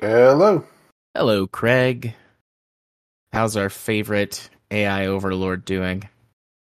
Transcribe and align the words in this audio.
Hello. 0.00 0.64
Hello, 1.16 1.48
Craig. 1.48 2.14
How's 3.32 3.56
our 3.56 3.68
favorite 3.68 4.48
AI 4.70 5.06
overlord 5.06 5.64
doing? 5.64 6.08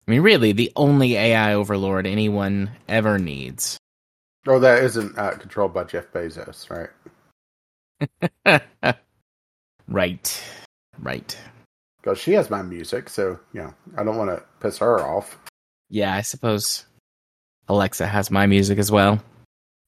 I 0.06 0.10
mean, 0.10 0.20
really, 0.20 0.52
the 0.52 0.70
only 0.76 1.16
AI 1.16 1.54
overlord 1.54 2.06
anyone 2.06 2.70
ever 2.88 3.18
needs. 3.18 3.78
Oh, 4.46 4.58
that 4.58 4.84
isn't 4.84 5.18
uh, 5.18 5.38
controlled 5.38 5.72
by 5.72 5.84
Jeff 5.84 6.12
Bezos, 6.12 6.68
right? 8.46 8.60
right. 9.88 10.44
Right. 10.98 11.38
Because 12.02 12.18
she 12.18 12.32
has 12.32 12.50
my 12.50 12.60
music, 12.60 13.08
so, 13.08 13.40
you 13.54 13.62
know, 13.62 13.72
I 13.96 14.04
don't 14.04 14.18
want 14.18 14.28
to 14.28 14.42
piss 14.60 14.76
her 14.76 15.00
off. 15.00 15.38
Yeah, 15.88 16.14
I 16.14 16.20
suppose 16.20 16.84
Alexa 17.68 18.06
has 18.06 18.30
my 18.30 18.44
music 18.44 18.78
as 18.78 18.90
well. 18.90 19.18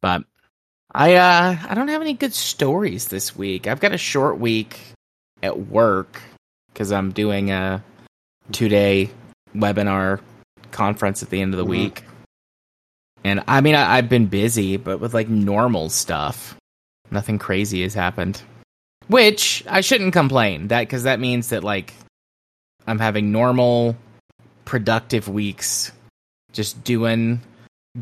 But 0.01 0.25
I 0.99 1.15
uh 1.17 1.57
I 1.69 1.75
don't 1.75 1.89
have 1.89 2.01
any 2.01 2.15
good 2.15 2.33
stories 2.33 3.09
this 3.09 3.37
week. 3.37 3.67
I've 3.67 3.81
got 3.81 3.93
a 3.93 3.99
short 3.99 4.39
week 4.39 4.81
at 5.43 5.59
work 5.69 6.23
cuz 6.75 6.91
I'm 6.91 7.13
doing 7.13 7.51
a 7.51 7.85
2-day 8.53 9.11
webinar 9.55 10.21
conference 10.71 11.23
at 11.23 11.29
the 11.29 11.43
end 11.43 11.53
of 11.53 11.59
the 11.59 11.67
Mhm. 11.67 11.69
week. 11.69 12.05
And 13.25 13.45
I 13.47 13.61
mean 13.61 13.75
I, 13.75 13.99
I've 13.99 14.09
been 14.09 14.27
busy, 14.27 14.79
but 14.79 14.99
with 14.99 15.13
like 15.13 15.29
normal 15.29 15.91
stuff. 15.91 16.57
Nothing 17.11 17.39
crazy 17.39 17.83
has 17.83 17.93
happened. 17.93 18.41
Which 19.09 19.65
I 19.69 19.83
shouldn't 19.83 20.15
complain. 20.15 20.69
That 20.69 20.89
cuz 20.89 21.03
that 21.03 21.21
means 21.21 21.51
that 21.51 21.63
like 21.63 21.93
I'm 22.87 23.01
having 23.01 23.33
normal 23.33 23.97
productive 24.65 25.29
weeks 25.29 25.93
just 26.53 26.83
doing 26.85 27.43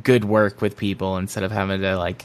good 0.04 0.24
work 0.24 0.60
with 0.62 0.76
people 0.76 1.16
instead 1.18 1.42
of 1.42 1.50
having 1.50 1.80
to 1.80 1.96
like 1.98 2.24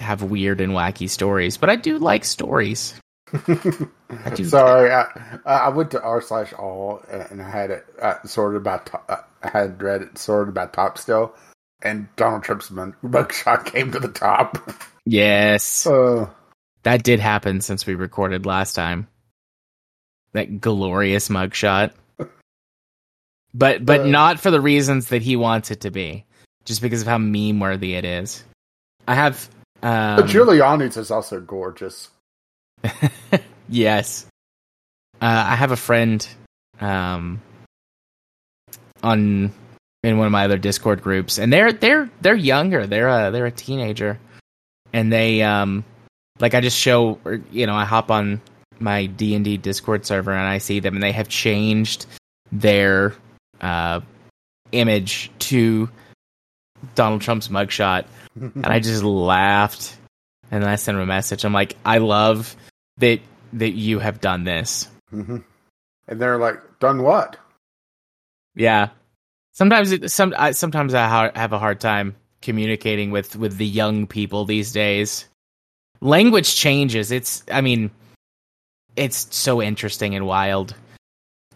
have 0.00 0.22
weird 0.22 0.60
and 0.60 0.72
wacky 0.72 1.08
stories. 1.08 1.56
But 1.56 1.70
I 1.70 1.76
do 1.76 1.98
like 1.98 2.24
stories. 2.24 2.94
do- 3.46 4.44
Sorry, 4.44 4.90
I, 4.92 5.04
I 5.44 5.68
went 5.68 5.92
to 5.92 6.02
r 6.02 6.20
slash 6.20 6.52
all 6.52 7.00
and 7.08 7.40
I 7.40 7.48
had 7.48 7.70
it 7.70 7.86
uh, 8.02 8.14
sorted 8.24 8.64
by 8.64 8.78
to- 8.78 9.00
uh, 9.08 9.22
I 9.42 9.48
had 9.48 9.80
read 9.82 10.02
it 10.02 10.18
sorted 10.18 10.52
by 10.54 10.66
top 10.66 10.98
still, 10.98 11.32
and 11.82 12.08
Donald 12.16 12.42
Trump's 12.42 12.70
mugshot 12.70 13.66
came 13.66 13.92
to 13.92 14.00
the 14.00 14.08
top. 14.08 14.58
Yes. 15.06 15.86
Uh, 15.90 16.26
That 16.82 17.02
did 17.02 17.20
happen 17.20 17.60
since 17.60 17.86
we 17.86 17.94
recorded 17.94 18.46
last 18.46 18.74
time. 18.74 19.06
That 20.32 20.60
glorious 20.60 21.28
mugshot. 21.28 21.92
But 23.54 23.84
but 23.84 24.02
Uh. 24.02 24.06
not 24.06 24.40
for 24.40 24.50
the 24.50 24.60
reasons 24.60 25.08
that 25.08 25.22
he 25.22 25.36
wants 25.36 25.70
it 25.70 25.80
to 25.82 25.90
be. 25.90 26.24
Just 26.64 26.82
because 26.82 27.02
of 27.02 27.08
how 27.08 27.18
meme 27.18 27.58
worthy 27.58 27.94
it 27.94 28.04
is. 28.04 28.44
I 29.08 29.14
have 29.14 29.48
um, 29.82 30.16
but 30.16 30.26
Giuliani's 30.26 30.96
is 30.96 31.10
also 31.10 31.40
gorgeous. 31.40 32.10
yes. 33.68 34.26
Uh, 35.20 35.44
I 35.48 35.56
have 35.56 35.70
a 35.70 35.76
friend 35.76 36.26
um, 36.80 37.40
on 39.02 39.52
in 40.02 40.16
one 40.16 40.26
of 40.26 40.32
my 40.32 40.44
other 40.44 40.58
Discord 40.58 41.02
groups, 41.02 41.38
and 41.38 41.52
they're 41.52 41.72
they're 41.72 42.10
they're 42.20 42.34
younger. 42.34 42.86
They're 42.86 43.08
a 43.08 43.30
they're 43.30 43.46
a 43.46 43.50
teenager, 43.50 44.18
and 44.92 45.12
they 45.12 45.42
um 45.42 45.84
like 46.38 46.54
I 46.54 46.60
just 46.60 46.78
show 46.78 47.18
or 47.24 47.40
you 47.50 47.66
know 47.66 47.74
I 47.74 47.84
hop 47.84 48.10
on 48.10 48.40
my 48.78 49.06
D 49.06 49.34
and 49.34 49.44
D 49.44 49.56
Discord 49.56 50.06
server 50.06 50.32
and 50.32 50.46
I 50.46 50.58
see 50.58 50.80
them, 50.80 50.94
and 50.94 51.02
they 51.02 51.12
have 51.12 51.28
changed 51.28 52.06
their 52.50 53.14
uh 53.60 54.00
image 54.72 55.30
to 55.38 55.90
Donald 56.94 57.20
Trump's 57.20 57.48
mugshot, 57.48 58.06
and 58.34 58.66
I 58.66 58.80
just 58.80 59.02
laughed. 59.02 59.96
And 60.50 60.62
then 60.62 60.70
I 60.70 60.76
sent 60.76 60.96
him 60.96 61.02
a 61.02 61.06
message. 61.06 61.44
I'm 61.44 61.52
like, 61.52 61.76
I 61.84 61.98
love 61.98 62.56
that 62.98 63.20
that 63.52 63.70
you 63.70 63.98
have 63.98 64.20
done 64.20 64.44
this. 64.44 64.88
Mhm. 65.12 65.44
And 66.08 66.20
they're 66.20 66.38
like, 66.38 66.60
done 66.80 67.02
what? 67.02 67.36
Yeah. 68.54 68.90
Sometimes 69.52 69.92
it, 69.92 70.10
some 70.10 70.34
I, 70.36 70.52
sometimes 70.52 70.94
I 70.94 71.06
ha- 71.06 71.30
have 71.34 71.52
a 71.52 71.58
hard 71.58 71.80
time 71.80 72.16
communicating 72.42 73.10
with 73.10 73.36
with 73.36 73.56
the 73.56 73.66
young 73.66 74.06
people 74.06 74.44
these 74.44 74.72
days. 74.72 75.26
Language 76.00 76.54
changes. 76.56 77.10
It's 77.12 77.44
I 77.50 77.60
mean 77.60 77.90
it's 78.96 79.34
so 79.36 79.62
interesting 79.62 80.14
and 80.14 80.26
wild. 80.26 80.74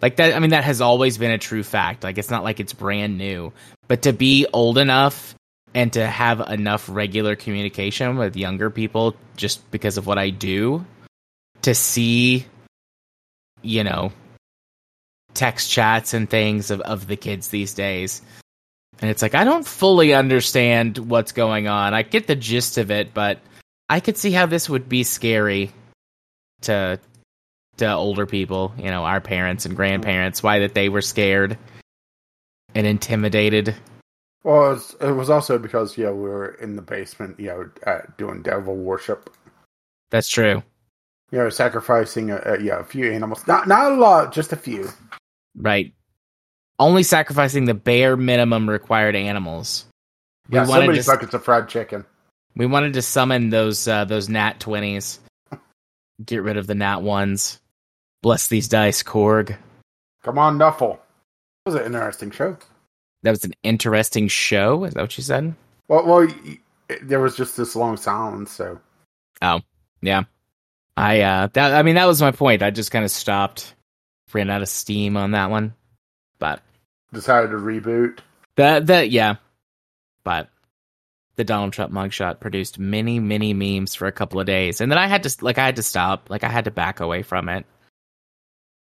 Like 0.03 0.17
that 0.17 0.35
I 0.35 0.39
mean 0.39 0.51
that 0.51 0.65
has 0.65 0.81
always 0.81 1.19
been 1.19 1.31
a 1.31 1.39
true 1.39 1.63
fact. 1.63 2.05
Like 2.05 2.19
it's 2.19 2.31
not 2.31 2.45
like 2.45 2.61
it's 2.61 2.73
brand 2.73 3.19
new. 3.19 3.53
But 3.89 4.03
to 4.03 4.13
be 4.13 4.47
old 4.53 4.79
enough 4.79 5.35
and 5.75 5.93
to 5.93 6.07
have 6.07 6.41
enough 6.41 6.89
regular 6.89 7.37
communication 7.37 8.17
with 8.17 8.37
younger 8.37 8.71
people 8.71 9.15
just 9.37 9.69
because 9.71 9.97
of 9.99 10.07
what 10.07 10.19
I 10.19 10.31
do 10.31 10.85
to 11.63 11.75
see 11.75 12.47
you 13.63 13.83
know 13.83 14.13
text 15.35 15.71
chats 15.71 16.15
and 16.15 16.31
things 16.31 16.71
of, 16.71 16.81
of 16.83 17.07
the 17.07 17.17
kids 17.17 17.49
these 17.49 17.75
days. 17.75 18.23
And 19.01 19.11
it's 19.11 19.23
like 19.23 19.35
I 19.35 19.45
don't 19.45 19.67
fully 19.67 20.15
understand 20.15 20.99
what's 20.99 21.33
going 21.33 21.67
on. 21.67 21.95
I 21.95 22.03
get 22.03 22.27
the 22.27 22.37
gist 22.37 22.79
of 22.79 22.91
it, 22.91 23.13
but 23.13 23.41
I 23.89 24.01
could 24.01 24.17
see 24.17 24.31
how 24.31 24.47
this 24.47 24.69
would 24.69 24.89
be 24.89 25.03
scary 25.03 25.73
to 26.63 27.01
to 27.79 27.93
older 27.93 28.25
people, 28.25 28.73
you 28.79 28.85
know, 28.85 29.05
our 29.05 29.21
parents 29.21 29.67
and 29.67 29.75
grandparents, 29.75 30.43
why 30.43 30.61
that 30.61 30.75
they 30.75 30.89
were 30.89 31.03
scared 31.03 31.59
and 32.75 32.87
intimidated. 32.87 33.75
Well, 34.45 34.67
it 34.67 34.75
was, 34.75 34.97
it 35.01 35.13
was 35.13 35.31
also 35.31 35.59
because 35.59 35.97
yeah, 35.97 36.11
we 36.11 36.29
were 36.29 36.55
in 36.61 36.77
the 36.77 36.83
basement, 36.83 37.41
you 37.41 37.47
know, 37.47 37.71
uh, 37.87 38.03
doing 38.19 38.43
devil 38.43 38.77
worship. 38.77 39.35
That's 40.11 40.29
true. 40.29 40.63
You 41.31 41.39
know, 41.39 41.49
sacrificing 41.49 42.31
a, 42.31 42.41
a 42.45 42.61
yeah 42.61 42.79
a 42.79 42.85
few 42.85 43.11
animals, 43.11 43.47
not 43.47 43.67
not 43.67 43.93
a 43.93 43.95
lot, 43.97 44.33
just 44.33 44.53
a 44.53 44.57
few. 44.57 44.91
Right. 45.57 45.93
Only 46.79 47.03
sacrificing 47.03 47.65
the 47.65 47.75
bare 47.75 48.17
minimum 48.17 48.69
required 48.69 49.17
animals. 49.17 49.87
We 50.51 50.59
Yeah, 50.59 50.67
so 50.67 50.87
many 50.87 51.01
to 51.01 51.07
buckets 51.07 51.33
of 51.33 51.43
fried 51.43 51.69
chicken. 51.69 52.05
We 52.55 52.67
wanted 52.67 52.93
to 52.93 53.03
summon 53.03 53.49
those 53.49 53.89
uh, 53.89 54.05
those 54.05 54.29
nat 54.29 54.61
twenties. 54.61 55.21
Get 56.25 56.43
rid 56.43 56.59
of 56.59 56.67
the 56.67 56.75
nat 56.75 56.99
ones. 56.99 57.61
Bless 58.23 58.47
these 58.47 58.69
dice, 58.69 59.03
Korg. 59.03 59.57
Come 60.23 60.39
on, 60.39 60.59
Nuffle. 60.59 60.95
It 60.95 61.71
was 61.71 61.75
an 61.75 61.87
interesting 61.87 62.31
show. 62.31 62.59
That 63.25 63.31
was 63.31 63.45
an 63.45 63.55
interesting 63.63 64.29
show. 64.29 64.85
Is 64.85 64.95
that 64.95 65.01
what 65.01 65.17
you 65.17 65.25
said? 65.25 65.55
Well, 65.89 66.07
well, 66.07 66.29
there 67.03 67.21
was 67.21 67.37
just 67.37 67.57
this 67.57 67.75
long 67.75 67.97
silence, 67.97 68.53
so 68.53 68.79
oh 69.43 69.61
Yeah. 70.01 70.25
I 70.97 71.21
uh 71.23 71.49
that 71.55 71.75
I 71.75 71.83
mean 71.83 71.97
that 71.97 72.07
was 72.07 72.21
my 72.21 72.31
point. 72.31 72.63
I 72.63 72.71
just 72.71 72.91
kind 72.91 73.05
of 73.05 73.11
stopped. 73.11 73.75
Ran 74.33 74.51
out 74.51 74.63
of 74.63 74.69
steam 74.69 75.17
on 75.17 75.31
that 75.31 75.51
one. 75.51 75.75
But 76.39 76.61
decided 77.13 77.51
to 77.51 77.57
reboot. 77.57 78.19
that 78.57 78.87
that 78.89 79.11
yeah. 79.11 79.37
But 80.23 80.49
the 81.37 81.45
Donald 81.45 81.73
Trump 81.73 81.93
mugshot 81.93 82.41
produced 82.41 82.79
many, 82.79 83.21
many 83.21 83.55
memes 83.55 83.95
for 83.95 84.07
a 84.07 84.13
couple 84.13 84.39
of 84.41 84.47
days. 84.47 84.81
And 84.81 84.91
then 84.91 84.99
I 84.99 85.07
had 85.07 85.23
to 85.23 85.45
like 85.45 85.57
I 85.59 85.65
had 85.65 85.77
to 85.77 85.83
stop. 85.83 86.29
Like 86.31 86.45
I 86.45 86.49
had 86.49 86.67
to 86.67 86.71
back 86.71 87.01
away 87.01 87.23
from 87.23 87.49
it. 87.49 87.65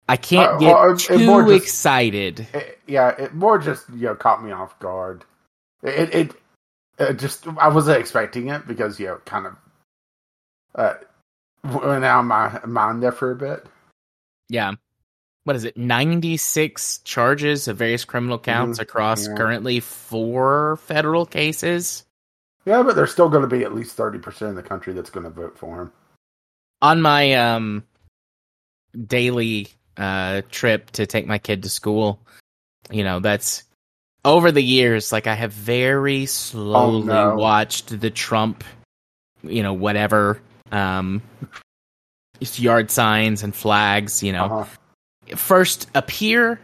I 0.09 0.17
can't 0.17 0.53
Uh, 0.53 0.59
get 0.59 0.75
well, 0.75 0.93
it 0.95 0.99
too 0.99 1.19
more 1.27 1.45
just- 1.45 1.63
excited. 1.65 2.47
It, 2.53 2.79
yeah, 2.87 3.11
it 3.11 3.35
more 3.35 3.59
just 3.59 3.89
you 3.91 4.07
know 4.07 4.15
caught 4.15 4.45
me 4.45 4.51
off 4.51 4.79
guard. 4.79 5.25
It 5.83 6.15
it, 6.15 6.35
it 6.99 7.19
just 7.19 7.47
I 7.59 7.69
wasn't 7.69 7.99
expecting 7.99 8.49
it 8.49 8.67
because 8.67 8.99
you 9.01 9.07
know 9.07 9.21
kind 9.25 9.47
of 9.47 9.57
uh 10.75 10.95
went 11.65 12.05
out 12.05 12.21
of 12.21 12.27
my 12.27 12.61
mind 12.67 13.03
there 13.03 13.13
for 13.13 13.31
a 13.31 13.37
bit. 13.37 13.67
Yeah. 14.49 14.73
What 15.45 15.57
is 15.57 15.65
it? 15.65 15.77
96 15.77 16.99
charges 16.99 17.67
of 17.67 17.77
various 17.77 18.05
criminal 18.05 18.39
counts 18.39 18.79
across 18.79 19.27
yeah. 19.27 19.35
currently 19.35 19.81
four 19.81 20.77
federal 20.77 21.27
cases. 21.27 22.05
Yeah, 22.65 22.85
but 22.85 22.95
there's 22.95 23.11
still 23.11 23.29
going 23.29 23.43
to 23.43 23.49
be 23.49 23.65
at 23.65 23.75
least 23.75 23.97
thirty 23.97 24.21
percent 24.21 24.51
of 24.51 24.57
the 24.57 24.63
country 24.63 24.93
that's 24.93 25.11
going 25.11 25.25
to 25.25 25.31
vote 25.31 25.59
for 25.59 25.83
him. 25.83 25.93
On 26.81 27.01
my 27.03 27.33
um 27.35 27.83
daily 29.07 29.69
uh 29.97 30.43
trip 30.51 30.91
to 30.93 31.07
take 31.07 31.27
my 31.27 31.39
kid 31.39 31.63
to 31.65 31.69
school, 31.69 32.19
you 32.91 33.05
know, 33.05 33.21
that's 33.21 33.65
over 34.25 34.53
the 34.53 34.63
years 34.63 35.13
like 35.13 35.27
I 35.27 35.35
have 35.35 35.53
very 35.53 36.27
slowly 36.27 37.07
no. 37.07 37.35
watched 37.37 38.01
the 38.01 38.11
Trump, 38.11 38.65
you 39.43 39.63
know, 39.63 39.73
whatever 39.75 40.41
um 40.71 41.23
yard 42.57 42.91
signs 42.91 43.43
and 43.43 43.55
flags, 43.55 44.23
you 44.23 44.33
know, 44.33 44.45
Uh-huh. 44.47 45.37
first 45.37 45.89
appear 45.95 46.59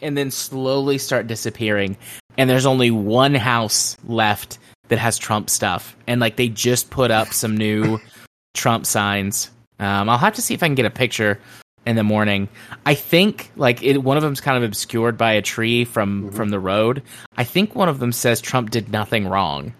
and 0.00 0.16
then 0.16 0.30
slowly 0.30 0.96
start 0.98 1.26
disappearing. 1.26 1.96
And 2.38 2.48
there's 2.48 2.64
only 2.66 2.90
one 2.90 3.34
house 3.34 3.96
left 4.04 4.58
that 4.88 4.98
has 4.98 5.18
trump 5.18 5.50
stuff. 5.50 5.94
And 6.06 6.20
like 6.20 6.36
they 6.36 6.48
just 6.48 6.90
put 6.90 7.10
up 7.10 7.34
some 7.34 7.56
new 7.56 7.98
trump 8.54 8.86
signs. 8.86 9.50
Um, 9.78 10.08
i'll 10.10 10.18
have 10.18 10.34
to 10.34 10.42
see 10.42 10.52
if 10.52 10.62
i 10.62 10.66
can 10.66 10.74
get 10.74 10.84
a 10.84 10.90
picture 10.90 11.38
in 11.86 11.96
the 11.96 12.02
morning 12.04 12.48
i 12.86 12.94
think 12.94 13.50
like 13.56 13.82
it, 13.82 13.98
one 13.98 14.16
of 14.16 14.22
them's 14.22 14.40
kind 14.40 14.56
of 14.56 14.62
obscured 14.62 15.16
by 15.16 15.32
a 15.32 15.42
tree 15.42 15.84
from 15.84 16.30
Mhm. 16.30 16.34
from 16.34 16.50
the 16.50 16.60
road 16.60 17.02
i 17.36 17.44
think 17.44 17.74
one 17.74 17.88
of 17.88 17.98
them 17.98 18.12
says 18.12 18.40
trump 18.40 18.70
did 18.70 18.90
nothing 18.92 19.26
wrong 19.26 19.72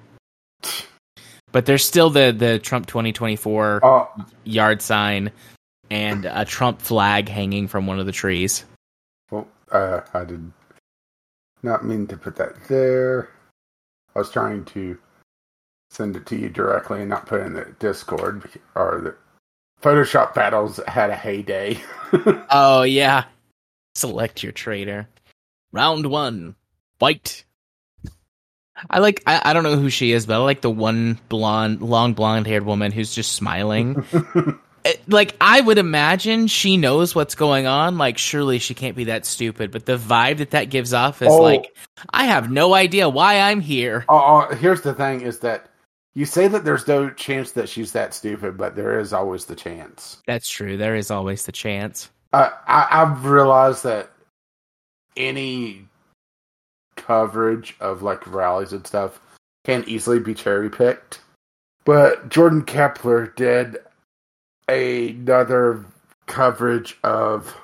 but 1.52 1.67
there's 1.67 1.85
still 1.85 2.11
the 2.11 2.32
the 2.37 2.58
Trump 2.58 2.87
2024 2.87 3.81
Oh, 3.82 4.08
yard 4.44 4.81
sign 4.82 5.32
and 5.91 6.25
a 6.25 6.44
Trump 6.44 6.81
flag 6.81 7.29
hanging 7.29 7.67
from 7.67 7.87
one 7.88 7.99
of 7.99 8.06
the 8.06 8.12
trees. 8.12 8.64
well, 9.32 9.49
uh, 9.73 10.03
I 10.14 10.25
did 10.25 10.53
not 11.64 11.85
mean 11.85 12.06
to 12.06 12.17
put 12.17 12.37
that 12.37 12.55
there. 12.69 13.31
I 14.14 14.20
was 14.20 14.31
trying 14.31 14.64
to 14.67 14.96
send 15.91 16.14
it 16.14 16.26
to 16.26 16.37
you 16.37 16.49
directly 16.49 17.00
and 17.00 17.11
not 17.11 17.26
put 17.26 17.41
it 17.41 17.46
in 17.46 17.55
the 17.55 17.75
Discord 17.81 18.49
or 18.76 19.00
the 19.03 19.17
Photoshop 19.82 20.35
battles 20.35 20.79
had 20.87 21.11
a 21.11 21.17
heyday. 21.17 21.79
Oh 22.50 22.82
yeah. 22.82 23.25
Select 23.94 24.43
your 24.43 24.50
traitor. 24.50 25.09
Round 25.73 26.06
one. 26.06 26.56
Fight. 26.99 27.44
I 28.88 28.99
like 28.99 29.23
I, 29.27 29.41
I 29.44 29.53
don't 29.53 29.62
know 29.62 29.77
who 29.77 29.91
she 29.91 30.11
is, 30.11 30.27
but 30.27 30.35
I 30.35 30.38
like 30.38 30.61
the 30.61 30.71
one 30.71 31.21
blonde 31.29 31.82
long 31.82 32.15
blonde 32.15 32.49
haired 32.49 32.65
woman 32.65 32.91
who's 32.93 33.15
just 33.15 33.32
smiling. 33.32 34.05
It- 34.82 35.03
like 35.06 35.37
I 35.43 35.61
would 35.61 35.77
imagine 35.77 36.47
she 36.47 36.79
knows 36.79 37.15
what's 37.15 37.35
going 37.35 37.67
on. 37.67 37.99
Like 37.99 38.17
surely 38.17 38.59
she 38.59 38.73
can't 38.73 38.97
be 38.97 39.05
that 39.05 39.27
stupid, 39.27 39.71
but 39.73 39.85
the 39.85 39.99
vibe 39.99 40.38
that 40.38 40.53
that 40.53 40.71
gives 40.71 40.94
off 40.94 41.21
is 41.21 41.29
Oh. 41.31 41.43
like 41.43 41.77
I 42.09 42.25
have 42.25 42.50
no 42.50 42.73
idea 42.75 43.06
why 43.09 43.41
I'm 43.41 43.61
here. 43.61 44.06
Oh, 44.09 44.47
oh, 44.50 44.55
here's 44.56 44.81
the 44.81 44.94
thing: 44.94 45.21
is 45.21 45.41
that 45.41 45.69
you 46.15 46.25
say 46.25 46.49
that 46.49 46.65
there's 46.65 46.89
no 46.89 47.11
chance 47.11 47.53
that 47.53 47.69
she's 47.69 47.93
that 47.93 48.15
stupid, 48.15 48.57
but 48.57 48.75
there 48.75 48.99
is 48.99 49.12
always 49.12 49.45
the 49.45 49.55
chance. 49.55 50.19
That's 50.27 50.49
true. 50.49 50.77
There 50.77 50.97
is 50.97 51.11
always 51.11 51.47
the 51.47 51.53
chance. 51.53 52.11
Uh, 52.33 52.51
I, 52.67 52.89
I've 52.91 53.25
realized 53.25 53.85
that 53.85 54.11
any 55.17 55.87
coverage 56.97 57.77
of 57.81 58.03
like 58.03 58.27
rallies 58.27 58.73
and 58.73 58.87
stuff 58.87 59.21
can 59.65 59.85
easily 59.87 60.19
be 60.19 60.35
cherry 60.35 60.71
picked. 60.71 61.21
But 61.85 62.29
Jordan 62.29 62.63
Klepper 62.63 63.33
did 63.37 63.79
another 64.69 65.85
coverage 66.27 66.97
of 67.03 67.56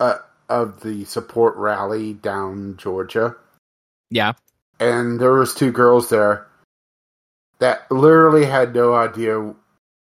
uh, 0.00 0.18
of 0.48 0.80
the 0.80 1.04
support 1.04 1.56
rally 1.56 2.14
down 2.14 2.76
Georgia, 2.76 3.36
Yeah. 4.10 4.32
and 4.80 5.20
there 5.20 5.32
was 5.32 5.54
two 5.54 5.70
girls 5.72 6.10
there 6.10 6.46
that 7.62 7.88
literally 7.92 8.44
had 8.44 8.74
no 8.74 8.92
idea 8.92 9.54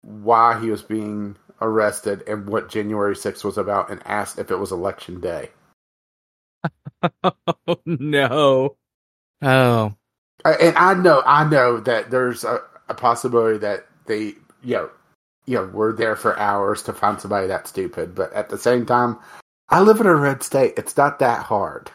why 0.02 0.58
he 0.62 0.72
was 0.72 0.82
being 0.82 1.36
arrested 1.60 2.24
and 2.26 2.48
what 2.48 2.70
January 2.70 3.14
6th 3.14 3.44
was 3.44 3.58
about 3.58 3.92
and 3.92 4.02
asked 4.06 4.40
if 4.40 4.50
it 4.50 4.56
was 4.56 4.72
election 4.72 5.20
day. 5.20 5.50
Oh 7.68 7.80
no. 7.86 8.76
Oh. 9.42 9.94
And 10.44 10.76
I 10.76 10.94
know, 10.96 11.22
I 11.26 11.48
know 11.48 11.80
that 11.80 12.12
there's 12.12 12.44
a, 12.44 12.62
a 12.90 12.94
possibility 12.94 13.58
that 13.60 13.88
they, 14.06 14.34
you 14.64 14.76
know, 14.76 14.90
you 15.46 15.56
know, 15.56 15.70
we're 15.74 15.94
there 15.94 16.18
for 16.18 16.38
hours 16.38 16.84
to 16.84 16.94
find 16.94 17.22
somebody 17.22 17.48
that 17.48 17.68
stupid. 17.68 18.16
But 18.16 18.34
at 18.34 18.50
the 18.50 18.58
same 18.58 18.86
time, 18.86 19.18
I 19.70 19.82
live 19.82 20.02
in 20.02 20.08
a 20.08 20.16
red 20.16 20.44
state. 20.44 20.74
It's 20.76 20.98
not 20.98 21.20
that 21.20 21.44
hard. 21.44 21.90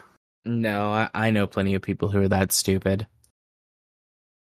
No, 0.45 0.91
I, 0.91 1.09
I 1.13 1.29
know 1.29 1.45
plenty 1.45 1.75
of 1.75 1.81
people 1.81 2.09
who 2.09 2.21
are 2.21 2.27
that 2.29 2.51
stupid. 2.51 3.05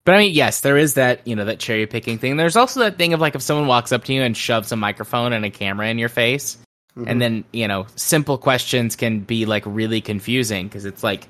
But 0.06 0.16
I 0.16 0.18
mean, 0.20 0.34
yes, 0.34 0.62
there 0.62 0.78
is 0.78 0.96
that, 0.96 1.26
you 1.28 1.36
know, 1.36 1.46
that 1.46 1.60
cherry 1.60 1.86
picking 1.86 2.18
thing. 2.18 2.36
There's 2.38 2.56
also 2.56 2.80
that 2.82 2.98
thing 2.98 3.14
of 3.14 3.20
like 3.22 3.36
if 3.36 3.42
someone 3.42 3.68
walks 3.68 3.92
up 3.92 4.04
to 4.06 4.14
you 4.14 4.24
and 4.24 4.36
shoves 4.36 4.72
a 4.72 4.76
microphone 4.76 5.32
and 5.34 5.46
a 5.46 5.52
camera 5.52 5.88
in 5.90 6.00
your 6.00 6.10
face, 6.10 6.58
Mhm. 6.98 7.06
and 7.08 7.22
then, 7.22 7.44
you 7.54 7.68
know, 7.68 7.86
simple 7.96 8.38
questions 8.38 8.96
can 8.96 9.20
be 9.20 9.46
like 9.46 9.64
really 9.66 10.02
confusing 10.02 10.68
because 10.68 10.86
it's 10.86 11.04
like 11.04 11.28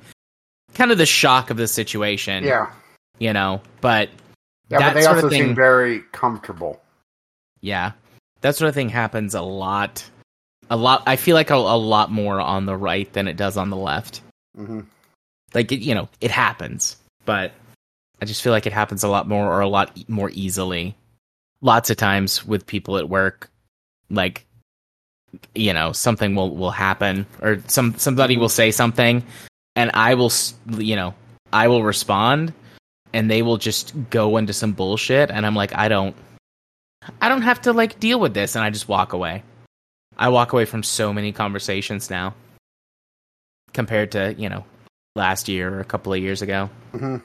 kind 0.74 0.92
of 0.92 0.98
the 0.98 1.06
shock 1.06 1.50
of 1.50 1.58
the 1.58 1.68
situation, 1.68 2.44
yeah, 2.46 2.72
you 3.20 3.34
know. 3.34 3.62
But 3.82 4.10
yeah, 4.70 4.80
that 4.80 4.88
but 4.88 4.94
they 4.96 5.02
sort 5.04 5.18
of 5.18 5.24
also 5.26 5.30
thing- 5.30 5.48
seem 5.48 5.56
very 5.56 6.00
comfortable. 6.14 6.82
yeah, 7.60 7.92
that 8.40 8.56
sort 8.56 8.70
of 8.70 8.74
thing 8.76 8.90
happens 8.90 9.36
a 9.36 9.42
lot. 9.42 10.04
A 10.70 10.78
lot. 10.78 11.04
I 11.06 11.18
feel 11.18 11.36
like 11.36 11.50
a, 11.50 11.56
a 11.56 11.78
lot 11.78 12.10
more 12.10 12.40
on 12.40 12.66
the 12.66 12.78
right 12.78 13.12
than 13.12 13.28
it 13.28 13.36
does 13.36 13.58
on 13.58 13.70
the 13.70 13.76
left. 13.78 14.22
hmm 14.56 14.82
like 15.54 15.72
it, 15.74 15.82
you 15.82 15.94
know 15.94 16.08
it 16.22 16.32
happens 16.32 16.96
but 17.26 17.52
i 18.22 18.26
just 18.26 18.42
feel 18.42 18.54
like 18.54 18.66
it 18.66 18.74
happens 18.74 19.04
a 19.04 19.08
lot 19.08 19.28
more 19.28 19.48
or 19.48 19.62
a 19.62 19.68
lot 19.68 19.98
more 20.10 20.30
easily. 20.34 20.96
Lots 21.64 21.90
of 21.90 21.98
times 21.98 22.46
with 22.46 22.66
people 22.66 22.98
at 22.98 23.10
work 23.10 23.52
like 24.12 24.46
you 25.56 25.74
know 25.74 25.92
something 25.92 26.36
will 26.36 26.56
will 26.56 26.72
happen 26.72 27.26
or 27.42 27.62
some 27.68 27.98
somebody 27.98 28.38
will 28.38 28.50
say 28.50 28.72
something 28.72 29.24
and 29.76 29.92
i 29.94 30.14
will 30.14 30.32
you 30.78 30.96
know 30.96 31.14
i 31.54 31.68
will 31.68 31.84
respond 31.84 32.54
and 33.14 33.32
they 33.32 33.42
will 33.42 33.58
just 33.58 33.94
go 34.10 34.38
into 34.38 34.54
some 34.54 34.74
bullshit 34.74 35.32
and 35.32 35.46
i'm 35.46 35.56
like 35.56 35.76
i 35.76 35.88
don't 35.88 36.16
i 37.22 37.30
don't 37.30 37.44
have 37.44 37.62
to 37.62 37.74
like 37.74 38.00
deal 38.00 38.20
with 38.20 38.34
this 38.34 38.56
and 38.56 38.64
i 38.64 38.70
just 38.70 38.88
walk 38.88 39.14
away. 39.14 39.44
I 40.18 40.30
walk 40.30 40.54
away 40.54 40.66
from 40.66 40.84
so 40.84 41.14
many 41.14 41.32
conversations 41.32 42.10
now 42.10 42.36
compared 43.74 44.12
to 44.12 44.36
you 44.38 44.50
know 44.50 44.66
last 45.16 45.48
year 45.48 45.74
or 45.74 45.80
a 45.80 45.86
couple 45.86 46.14
of 46.14 46.20
years 46.20 46.42
ago. 46.42 46.70
Hmm 46.92 47.18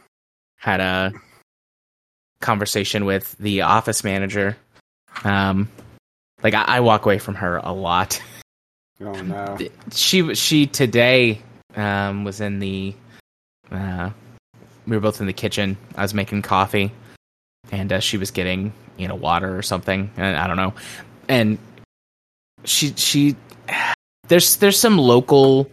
had 0.56 0.81
a 0.81 1.12
conversation 2.41 3.05
with 3.05 3.37
the 3.38 3.62
office 3.62 4.05
manager. 4.05 4.56
Um 5.25 5.69
like 6.43 6.55
I, 6.55 6.62
I 6.62 6.81
walk 6.81 7.05
away 7.05 7.19
from 7.19 7.35
her 7.37 7.56
a 7.56 7.73
lot. 7.73 8.23
Oh 9.00 9.12
no. 9.12 9.58
she 9.93 10.35
she 10.35 10.67
today 10.67 11.41
um 11.75 12.25
was 12.25 12.41
in 12.41 12.58
the 12.58 12.94
uh 13.70 14.11
we 14.87 14.97
were 14.97 15.00
both 15.00 15.20
in 15.20 15.26
the 15.26 15.32
kitchen. 15.32 15.76
I 15.97 16.03
was 16.03 16.14
making 16.14 16.43
coffee 16.43 16.93
and 17.73 17.93
uh, 17.93 18.00
she 18.00 18.17
was 18.17 18.31
getting 18.31 18.73
you 18.97 19.09
know 19.09 19.14
water 19.14 19.56
or 19.56 19.62
something. 19.62 20.11
And 20.17 20.37
i 20.37 20.47
don't 20.47 20.56
know. 20.56 20.75
And 21.29 21.59
she 22.64 22.93
she 22.97 23.37
there's 24.29 24.56
there's 24.56 24.79
some 24.79 24.99
local 24.99 25.70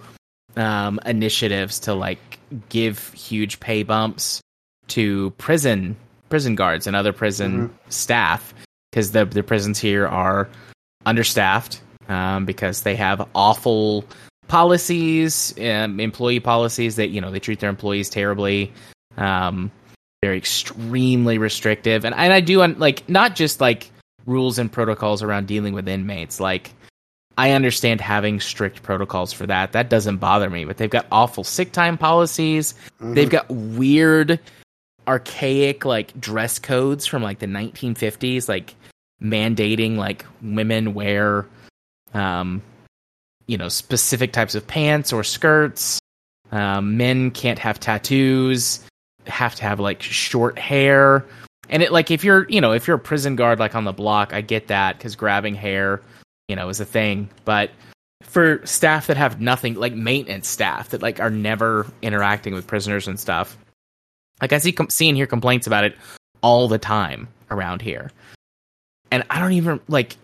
um 0.55 0.99
initiatives 1.05 1.79
to 1.79 1.93
like 1.93 2.39
give 2.69 3.11
huge 3.13 3.59
pay 3.59 3.83
bumps 3.83 4.41
to 4.89 5.31
prison 5.31 5.95
prison 6.29 6.55
guards 6.55 6.87
and 6.87 6.95
other 6.95 7.13
prison 7.13 7.73
staff 7.89 8.53
because 8.91 9.11
the 9.11 9.25
the 9.25 9.43
prisons 9.43 9.79
here 9.79 10.07
are 10.07 10.49
understaffed 11.05 11.81
um, 12.09 12.45
because 12.45 12.81
they 12.83 12.95
have 12.95 13.27
awful 13.35 14.05
policies, 14.47 15.53
um, 15.59 15.99
employee 15.99 16.39
policies 16.39 16.95
that 16.97 17.09
you 17.09 17.21
know 17.21 17.31
they 17.31 17.39
treat 17.39 17.59
their 17.59 17.69
employees 17.69 18.09
terribly. 18.09 18.71
Um, 19.17 19.71
they're 20.21 20.35
extremely 20.35 21.37
restrictive, 21.37 22.05
and 22.05 22.15
and 22.15 22.31
I 22.33 22.39
do 22.39 22.61
un- 22.61 22.75
like 22.79 23.07
not 23.09 23.35
just 23.35 23.61
like 23.61 23.91
rules 24.25 24.57
and 24.57 24.71
protocols 24.71 25.21
around 25.21 25.47
dealing 25.47 25.73
with 25.73 25.87
inmates. 25.87 26.39
Like 26.39 26.71
I 27.37 27.51
understand 27.51 27.99
having 27.99 28.39
strict 28.39 28.83
protocols 28.83 29.33
for 29.33 29.45
that. 29.47 29.73
That 29.73 29.89
doesn't 29.89 30.17
bother 30.17 30.49
me, 30.49 30.65
but 30.65 30.77
they've 30.77 30.89
got 30.89 31.05
awful 31.11 31.43
sick 31.43 31.71
time 31.71 31.97
policies. 31.97 32.73
Mhm. 33.01 33.15
They've 33.15 33.29
got 33.29 33.49
weird, 33.49 34.39
archaic 35.07 35.85
like 35.85 36.19
dress 36.19 36.59
codes 36.59 37.05
from 37.05 37.23
like 37.23 37.39
the 37.39 37.45
1950s, 37.45 38.47
like 38.47 38.75
mandating 39.21 39.97
like 39.97 40.25
women 40.41 40.93
wear, 40.93 41.45
um, 42.13 42.61
you 43.47 43.57
know, 43.57 43.69
specific 43.69 44.31
types 44.33 44.55
of 44.55 44.65
pants 44.67 45.13
or 45.13 45.23
skirts. 45.23 45.99
Um, 46.51 46.97
men 46.97 47.31
can't 47.31 47.59
have 47.59 47.79
tattoos. 47.79 48.85
Have 49.25 49.55
to 49.55 49.63
have 49.63 49.79
like 49.79 50.01
short 50.01 50.59
hair. 50.59 51.25
And 51.69 51.81
it 51.81 51.91
like 51.91 52.11
if 52.11 52.23
you're 52.23 52.47
you 52.49 52.59
know 52.59 52.73
if 52.73 52.87
you're 52.87 52.97
a 52.97 52.99
prison 52.99 53.35
guard 53.35 53.59
like 53.59 53.73
on 53.73 53.85
the 53.85 53.93
block, 53.93 54.33
I 54.33 54.41
get 54.41 54.67
that 54.67 54.97
because 54.97 55.15
grabbing 55.15 55.55
hair, 55.55 56.01
you 56.47 56.55
know, 56.55 56.69
is 56.69 56.79
a 56.79 56.85
thing. 56.85 57.29
But 57.45 57.71
for 58.21 58.65
staff 58.65 59.07
that 59.07 59.17
have 59.17 59.39
nothing 59.39 59.75
like 59.75 59.93
maintenance 59.93 60.47
staff 60.47 60.89
that 60.89 61.01
like 61.01 61.19
are 61.19 61.29
never 61.29 61.87
interacting 62.01 62.53
with 62.53 62.67
prisoners 62.67 63.07
and 63.07 63.19
stuff 63.19 63.57
like 64.41 64.53
i 64.53 64.57
see 64.57 64.71
com- 64.71 64.89
see 64.89 65.07
and 65.09 65.17
hear 65.17 65.27
complaints 65.27 65.67
about 65.67 65.83
it 65.83 65.95
all 66.41 66.67
the 66.67 66.77
time 66.79 67.27
around 67.51 67.81
here. 67.81 68.11
And 69.11 69.23
i 69.29 69.39
don't 69.39 69.53
even 69.53 69.79
like 69.87 70.17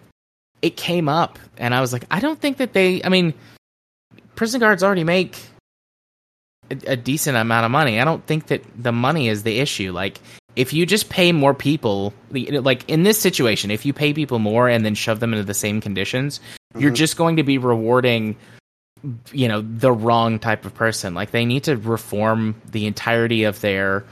it 0.62 0.76
came 0.76 1.08
up 1.08 1.40
and 1.58 1.74
i 1.76 1.80
was 1.82 1.94
like 1.94 2.06
i 2.12 2.20
don't 2.20 2.40
think 2.40 2.58
that 2.58 2.74
they 2.74 3.02
i 3.04 3.10
mean 3.10 3.34
prison 4.36 4.60
guards 4.60 4.84
already 4.84 5.04
make 5.04 5.40
a, 6.72 6.92
a 6.92 6.96
decent 6.96 7.36
amount 7.38 7.66
of 7.66 7.72
money. 7.72 8.00
I 8.00 8.06
don't 8.06 8.26
think 8.26 8.48
that 8.48 8.64
the 8.78 8.92
money 8.92 9.28
is 9.28 9.44
the 9.44 9.60
issue. 9.60 9.92
Like 9.92 10.20
if 10.56 10.72
you 10.74 10.86
just 10.86 11.10
pay 11.10 11.32
more 11.32 11.54
people 11.54 12.14
like 12.32 12.88
in 12.90 13.04
this 13.04 13.20
situation 13.20 13.72
if 13.72 13.86
you 13.86 13.94
pay 13.94 14.14
people 14.14 14.40
more 14.40 14.68
and 14.68 14.84
then 14.86 14.96
shove 14.96 15.20
them 15.20 15.32
into 15.34 15.44
the 15.46 15.54
same 15.54 15.80
conditions 15.80 16.40
you're 16.78 16.92
Mhm. 16.92 16.96
just 16.96 17.18
going 17.18 17.38
to 17.38 17.44
be 17.44 17.58
rewarding 17.58 18.36
you 19.32 19.48
know 19.48 19.62
the 19.62 19.92
wrong 19.92 20.40
type 20.40 20.66
of 20.66 20.74
person. 20.74 21.14
Like 21.14 21.32
they 21.32 21.46
need 21.46 21.64
to 21.66 21.78
reform 21.78 22.56
the 22.72 22.86
entirety 22.86 23.44
of 23.44 23.62
their 23.62 24.04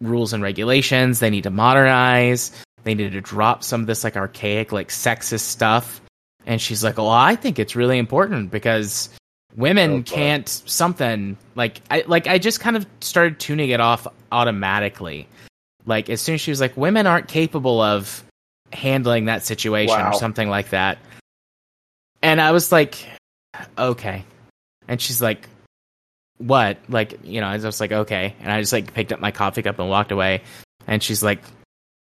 rules 0.00 0.32
and 0.32 0.42
regulations. 0.42 1.20
They 1.20 1.30
need 1.30 1.44
to 1.44 1.50
modernize. 1.50 2.52
They 2.84 2.94
need 2.94 3.12
to 3.12 3.20
drop 3.20 3.64
some 3.64 3.80
of 3.82 3.86
this 3.86 4.04
like 4.04 4.16
archaic 4.16 4.72
like 4.72 4.88
sexist 4.88 5.40
stuff. 5.40 6.00
And 6.46 6.60
she's 6.60 6.82
like 6.82 6.96
well 6.96 7.08
i 7.10 7.36
think 7.36 7.58
it's 7.58 7.76
really 7.76 7.98
important 7.98 8.50
because 8.50 9.10
women 9.56 9.90
Oh, 9.90 10.02
can't 10.02 10.48
something. 10.48 11.36
Like 11.54 11.82
i 11.90 12.04
like 12.06 12.26
i 12.26 12.38
just 12.38 12.60
kind 12.60 12.76
of 12.76 12.86
started 13.00 13.38
tuning 13.40 13.70
it 13.70 13.80
off 13.80 14.06
automatically. 14.32 15.26
Like 15.86 16.08
as 16.10 16.20
soon 16.20 16.34
as 16.36 16.40
she 16.40 16.50
was 16.50 16.60
like, 16.60 16.76
women 16.76 17.06
aren't 17.06 17.28
capable 17.28 17.80
of 17.80 18.22
handling 18.72 19.24
that 19.26 19.42
situation 19.44 19.96
Wow. 19.98 20.10
or 20.10 20.14
something 20.14 20.48
like 20.48 20.70
that. 20.70 20.98
And 22.22 22.40
I 22.40 22.50
was 22.52 22.70
like, 22.72 22.96
okay. 23.76 24.24
And 24.86 25.00
she's 25.00 25.20
like, 25.20 25.48
what? 26.38 26.78
Like, 26.88 27.20
you 27.24 27.40
know, 27.40 27.46
I 27.46 27.56
was 27.56 27.80
like, 27.80 27.92
okay. 27.92 28.34
And 28.40 28.50
I 28.50 28.60
just 28.60 28.72
like 28.72 28.94
picked 28.94 29.12
up 29.12 29.20
my 29.20 29.30
coffee 29.30 29.62
cup 29.62 29.78
and 29.78 29.88
walked 29.88 30.12
away. 30.12 30.42
And 30.86 31.02
she's 31.02 31.22
like, 31.22 31.40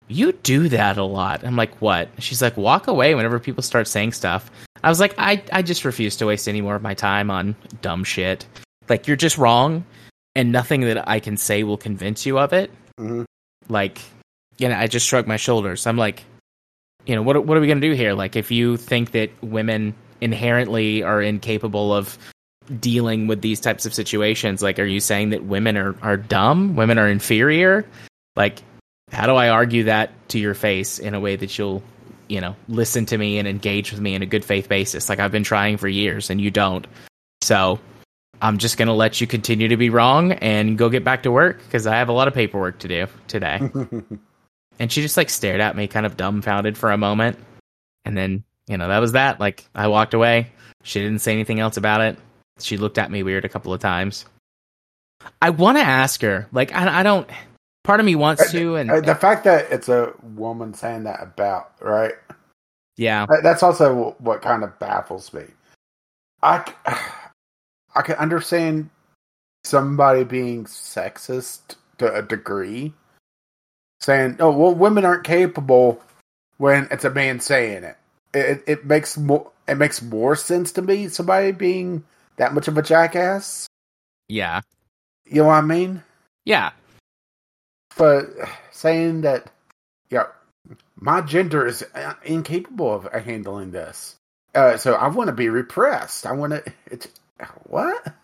you 0.08 0.32
do 0.32 0.68
that 0.68 0.98
a 0.98 1.04
lot. 1.04 1.44
I'm 1.44 1.56
like, 1.56 1.80
what? 1.80 2.08
She's 2.18 2.42
like, 2.42 2.56
walk 2.56 2.86
away 2.86 3.14
whenever 3.14 3.38
people 3.38 3.62
start 3.62 3.86
saying 3.88 4.12
stuff. 4.12 4.50
I 4.82 4.88
was 4.88 5.00
like, 5.00 5.14
I, 5.18 5.42
I 5.52 5.62
just 5.62 5.84
refuse 5.84 6.16
to 6.16 6.26
waste 6.26 6.48
any 6.48 6.60
more 6.60 6.74
of 6.74 6.82
my 6.82 6.94
time 6.94 7.30
on 7.30 7.54
dumb 7.82 8.04
shit. 8.04 8.46
Like, 8.88 9.06
you're 9.06 9.16
just 9.16 9.38
wrong, 9.38 9.84
and 10.34 10.50
nothing 10.50 10.82
that 10.82 11.08
I 11.08 11.20
can 11.20 11.36
say 11.36 11.62
will 11.62 11.76
convince 11.76 12.26
you 12.26 12.38
of 12.38 12.52
it. 12.52 12.70
Mhm. 12.98 13.24
Like, 13.68 14.00
you 14.58 14.68
know, 14.68 14.76
I 14.76 14.86
just 14.88 15.06
shrugged 15.06 15.28
my 15.28 15.36
shoulders. 15.36 15.86
I'm 15.86 15.96
like, 15.96 16.24
you 17.06 17.14
know, 17.14 17.22
what 17.22 17.44
what 17.46 17.56
are 17.56 17.60
we 17.60 17.68
gonna 17.68 17.80
do 17.80 17.92
here? 17.92 18.12
Like, 18.12 18.36
if 18.36 18.50
you 18.50 18.76
think 18.76 19.12
that 19.12 19.30
women 19.42 19.94
inherently 20.22 21.02
are 21.02 21.20
incapable 21.20 21.92
of 21.92 22.16
dealing 22.80 23.26
with 23.26 23.42
these 23.42 23.60
types 23.60 23.84
of 23.84 23.92
situations, 23.92 24.62
like, 24.62 24.78
are 24.78 24.84
you 24.84 25.00
saying 25.00 25.30
that 25.30 25.44
women 25.44 25.76
are 25.76 25.94
are 26.02 26.16
dumb? 26.16 26.76
Women 26.76 26.98
are 26.98 27.08
inferior? 27.08 27.84
Like, 28.36 28.62
how 29.10 29.26
do 29.26 29.34
I 29.34 29.50
argue 29.50 29.84
that 29.84 30.10
to 30.28 30.38
your 30.38 30.54
face 30.54 30.98
in 30.98 31.14
a 31.14 31.20
way 31.20 31.36
that 31.36 31.58
you'll, 31.58 31.82
you 32.28 32.40
know, 32.40 32.56
listen 32.68 33.04
to 33.06 33.18
me 33.18 33.38
and 33.38 33.46
engage 33.46 33.92
with 33.92 34.00
me 34.00 34.14
in 34.14 34.22
a 34.22 34.26
good 34.26 34.44
faith 34.44 34.68
basis? 34.68 35.08
Like 35.08 35.18
I've 35.18 35.32
been 35.32 35.44
trying 35.44 35.76
for 35.76 35.88
years 35.88 36.30
and 36.30 36.40
you 36.40 36.50
don't. 36.50 36.86
So 37.42 37.78
I'm 38.40 38.58
just 38.58 38.78
going 38.78 38.88
to 38.88 38.94
let 38.94 39.20
you 39.20 39.26
continue 39.26 39.68
to 39.68 39.76
be 39.76 39.90
wrong 39.90 40.32
and 40.32 40.78
go 40.78 40.88
get 40.88 41.04
back 41.04 41.24
to 41.24 41.30
work 41.30 41.58
because 41.58 41.86
I 41.86 41.96
have 41.96 42.08
a 42.08 42.12
lot 42.12 42.26
of 42.26 42.34
paperwork 42.34 42.78
to 42.80 42.88
do 42.88 43.06
today. 43.28 43.60
and 44.78 44.90
she 44.90 45.02
just 45.02 45.16
like 45.16 45.28
stared 45.28 45.60
at 45.60 45.76
me 45.76 45.86
kind 45.88 46.06
of 46.06 46.16
dumbfounded 46.16 46.78
for 46.78 46.90
a 46.90 46.96
moment. 46.96 47.38
And 48.04 48.16
then, 48.16 48.44
you 48.68 48.76
know, 48.76 48.88
that 48.88 48.98
was 48.98 49.12
that. 49.12 49.40
Like 49.40 49.64
I 49.74 49.88
walked 49.88 50.14
away. 50.14 50.50
She 50.82 51.00
didn't 51.00 51.20
say 51.20 51.32
anything 51.32 51.60
else 51.60 51.76
about 51.76 52.00
it. 52.00 52.18
She 52.58 52.76
looked 52.76 52.98
at 52.98 53.10
me 53.10 53.22
weird 53.22 53.44
a 53.44 53.48
couple 53.48 53.72
of 53.72 53.80
times. 53.80 54.26
I 55.40 55.50
want 55.50 55.78
to 55.78 55.84
ask 55.84 56.20
her, 56.22 56.48
like, 56.52 56.74
I, 56.74 57.00
I 57.00 57.02
don't. 57.02 57.28
Part 57.84 58.00
of 58.00 58.06
me 58.06 58.14
wants 58.14 58.50
to, 58.52 58.76
and 58.76 58.90
Uh, 58.90 59.00
the 59.00 59.14
fact 59.14 59.44
that 59.44 59.70
it's 59.70 59.88
a 59.88 60.12
woman 60.22 60.74
saying 60.74 61.04
that 61.04 61.20
about 61.22 61.72
right 61.80 62.14
yeah, 62.96 63.26
That's 63.42 63.62
also 63.62 64.14
what 64.18 64.42
kind 64.42 64.62
of 64.62 64.78
baffles 64.78 65.32
me. 65.32 65.44
I, 66.42 66.72
I 67.94 68.02
can 68.02 68.16
understand 68.16 68.90
somebody 69.64 70.24
being 70.24 70.64
sexist 70.64 71.76
to 71.98 72.14
a 72.14 72.22
degree, 72.22 72.92
saying, 74.00 74.36
"Oh, 74.40 74.50
well, 74.50 74.74
women 74.74 75.04
aren't 75.04 75.24
capable," 75.24 76.02
when 76.58 76.86
it's 76.90 77.04
a 77.04 77.10
man 77.10 77.40
saying 77.40 77.84
it. 77.84 77.96
It, 78.34 78.62
it 78.66 78.86
makes 78.86 79.16
more 79.18 79.50
it 79.68 79.76
makes 79.76 80.02
more 80.02 80.36
sense 80.36 80.72
to 80.72 80.82
me. 80.82 81.08
Somebody 81.08 81.52
being 81.52 82.04
that 82.36 82.54
much 82.54 82.68
of 82.68 82.78
a 82.78 82.82
jackass. 82.82 83.66
yeah, 84.28 84.60
You 85.26 85.42
know 85.42 85.48
what 85.48 85.54
I 85.54 85.60
mean? 85.60 86.02
yeah. 86.44 86.70
But 87.96 88.24
saying 88.70 89.20
that, 89.20 89.50
yeah, 90.08 90.24
my 90.96 91.20
gender 91.20 91.66
is 91.66 91.84
uh, 91.94 92.14
incapable 92.24 92.94
of 92.94 93.12
handling 93.12 93.70
this. 93.70 94.16
Uh, 94.54 94.76
so 94.78 94.94
I 94.94 95.08
want 95.08 95.28
to 95.28 95.34
be 95.34 95.48
repressed. 95.50 96.24
I 96.26 96.32
want 96.32 96.52
to. 96.52 96.64
It's 96.86 97.06
what? 97.64 98.14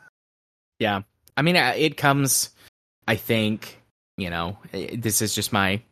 Yeah. 0.79 1.03
I 1.37 1.43
mean, 1.43 1.57
uh, 1.57 1.75
it 1.77 1.97
comes, 1.97 2.51
I 3.07 3.17
think, 3.17 3.79
you 4.17 4.31
know, 4.31 4.59
eh, 4.73 4.97
this 4.99 5.23
is 5.23 5.35
just 5.35 5.53
my 5.53 5.83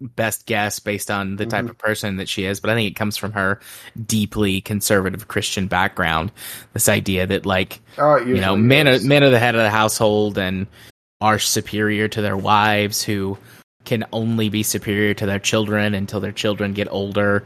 best 0.00 0.46
guess 0.46 0.78
based 0.78 1.10
on 1.10 1.36
the 1.36 1.46
type 1.46 1.64
Mhm. 1.64 1.70
of 1.70 1.78
person 1.78 2.16
that 2.16 2.28
she 2.28 2.44
is, 2.44 2.60
but 2.60 2.70
I 2.70 2.74
think 2.74 2.90
it 2.90 2.96
comes 2.96 3.16
from 3.16 3.32
her 3.32 3.60
deeply 4.06 4.60
conservative 4.60 5.28
Christian 5.28 5.66
background. 5.68 6.32
This 6.74 6.88
idea 6.88 7.26
that, 7.26 7.46
like, 7.46 7.80
Oh, 7.98 8.16
you 8.16 8.40
know, 8.40 8.56
men 8.56 8.86
are, 8.88 9.00
men 9.00 9.22
are 9.22 9.30
the 9.30 9.38
head 9.38 9.54
of 9.54 9.62
the 9.62 9.70
household 9.70 10.36
and 10.36 10.66
are 11.20 11.38
superior 11.38 12.08
to 12.08 12.20
their 12.20 12.36
wives 12.36 13.02
who 13.02 13.38
can 13.86 14.04
only 14.12 14.48
be 14.50 14.62
superior 14.62 15.14
to 15.14 15.24
their 15.26 15.38
children 15.38 15.94
until 15.94 16.20
their 16.20 16.32
children 16.32 16.74
get 16.74 16.88
older. 16.90 17.44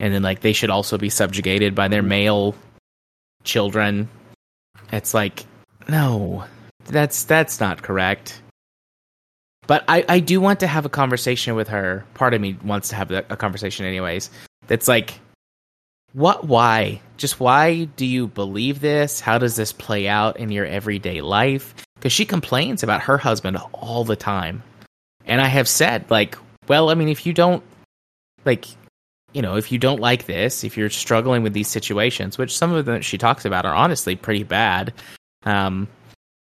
And 0.00 0.12
then, 0.12 0.22
like, 0.22 0.40
they 0.40 0.52
should 0.52 0.70
also 0.70 0.98
be 0.98 1.08
subjugated 1.10 1.74
by 1.76 1.86
their 1.86 2.02
male 2.02 2.56
children. 3.44 4.08
It's 4.90 5.14
like, 5.14 5.44
no, 5.88 6.44
that's 6.86 7.22
that's 7.24 7.60
not 7.60 7.82
correct. 7.82 8.41
But 9.66 9.84
I, 9.88 10.04
I 10.08 10.20
do 10.20 10.40
want 10.40 10.60
to 10.60 10.66
have 10.66 10.84
a 10.84 10.88
conversation 10.88 11.54
with 11.54 11.68
her. 11.68 12.04
Part 12.14 12.34
of 12.34 12.40
me 12.40 12.56
wants 12.64 12.88
to 12.88 12.96
have 12.96 13.10
a 13.10 13.22
conversation, 13.36 13.86
anyways. 13.86 14.30
That's 14.66 14.88
like, 14.88 15.20
what? 16.12 16.44
Why? 16.44 17.00
Just 17.16 17.38
why 17.40 17.84
do 17.84 18.04
you 18.04 18.26
believe 18.26 18.80
this? 18.80 19.20
How 19.20 19.38
does 19.38 19.56
this 19.56 19.72
play 19.72 20.08
out 20.08 20.38
in 20.38 20.50
your 20.50 20.66
everyday 20.66 21.20
life? 21.20 21.74
Because 21.94 22.12
she 22.12 22.24
complains 22.24 22.82
about 22.82 23.02
her 23.02 23.16
husband 23.16 23.56
all 23.72 24.04
the 24.04 24.16
time, 24.16 24.62
and 25.24 25.40
I 25.40 25.46
have 25.46 25.68
said, 25.68 26.10
like, 26.10 26.36
well, 26.66 26.90
I 26.90 26.94
mean, 26.94 27.08
if 27.08 27.24
you 27.24 27.32
don't, 27.32 27.62
like, 28.44 28.66
you 29.32 29.40
know, 29.40 29.56
if 29.56 29.70
you 29.70 29.78
don't 29.78 30.00
like 30.00 30.26
this, 30.26 30.64
if 30.64 30.76
you're 30.76 30.90
struggling 30.90 31.44
with 31.44 31.52
these 31.52 31.68
situations, 31.68 32.36
which 32.36 32.56
some 32.56 32.72
of 32.72 32.84
them 32.84 33.00
she 33.02 33.18
talks 33.18 33.44
about 33.44 33.64
are 33.64 33.74
honestly 33.74 34.16
pretty 34.16 34.42
bad. 34.42 34.92
Um, 35.44 35.86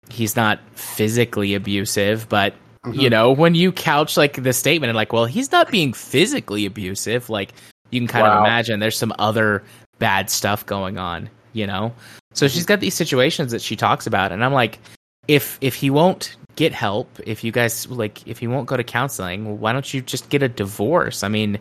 he's 0.09 0.35
not 0.35 0.59
physically 0.73 1.55
abusive, 1.55 2.27
but 2.29 2.53
you 2.93 3.07
Mhm. 3.07 3.11
know, 3.11 3.31
when 3.31 3.55
you 3.55 3.71
couch 3.71 4.17
like 4.17 4.41
the 4.41 4.53
statement 4.53 4.89
and 4.89 4.95
like, 4.95 5.13
well, 5.13 5.25
he's 5.25 5.51
not 5.51 5.71
being 5.71 5.93
physically 5.93 6.65
abusive, 6.65 7.29
like 7.29 7.53
you 7.91 7.99
can 7.99 8.07
kind 8.07 8.27
of 8.27 8.39
imagine 8.39 8.79
there's 8.79 8.97
some 8.97 9.13
other 9.19 9.63
bad 9.99 10.29
stuff 10.29 10.65
going 10.65 10.97
on, 10.97 11.29
you 11.53 11.65
know? 11.67 11.93
So 12.33 12.47
she's 12.47 12.65
got 12.65 12.79
these 12.79 12.93
situations 12.93 13.51
that 13.51 13.61
she 13.61 13.75
talks 13.75 14.07
about 14.07 14.31
and 14.31 14.43
I'm 14.43 14.53
like, 14.53 14.79
if 15.27 15.57
if 15.61 15.73
he 15.75 15.89
won't 15.89 16.35
get 16.55 16.71
help, 16.73 17.09
if 17.25 17.43
you 17.43 17.51
guys 17.51 17.87
like 17.89 18.27
if 18.27 18.39
he 18.39 18.47
won't 18.47 18.67
go 18.67 18.77
to 18.77 18.83
counseling, 18.83 19.59
why 19.59 19.73
don't 19.73 19.93
you 19.93 20.01
just 20.01 20.29
get 20.29 20.43
a 20.43 20.47
divorce? 20.49 21.23
I 21.23 21.27
mean, 21.29 21.57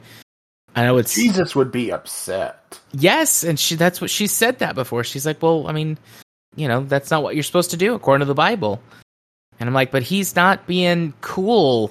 I 0.76 0.84
know 0.84 0.98
it's 0.98 1.14
Jesus 1.14 1.54
would 1.54 1.70
be 1.70 1.90
upset. 1.92 2.78
Yes, 2.92 3.44
and 3.44 3.58
she 3.58 3.76
that's 3.76 4.00
what 4.00 4.10
she 4.10 4.26
said 4.26 4.58
that 4.58 4.74
before. 4.74 5.04
She's 5.04 5.24
like, 5.24 5.40
"Well, 5.40 5.66
I 5.68 5.72
mean, 5.72 5.96
you 6.56 6.68
know, 6.68 6.82
that's 6.82 7.10
not 7.10 7.22
what 7.22 7.34
you're 7.36 7.44
supposed 7.44 7.70
to 7.70 7.76
do 7.76 7.94
according 7.94 8.20
to 8.20 8.26
the 8.26 8.34
Bible." 8.34 8.80
And 9.64 9.70
I'm 9.70 9.74
like, 9.74 9.90
"But 9.90 10.02
he's 10.02 10.36
not 10.36 10.66
being 10.66 11.14
cool." 11.22 11.90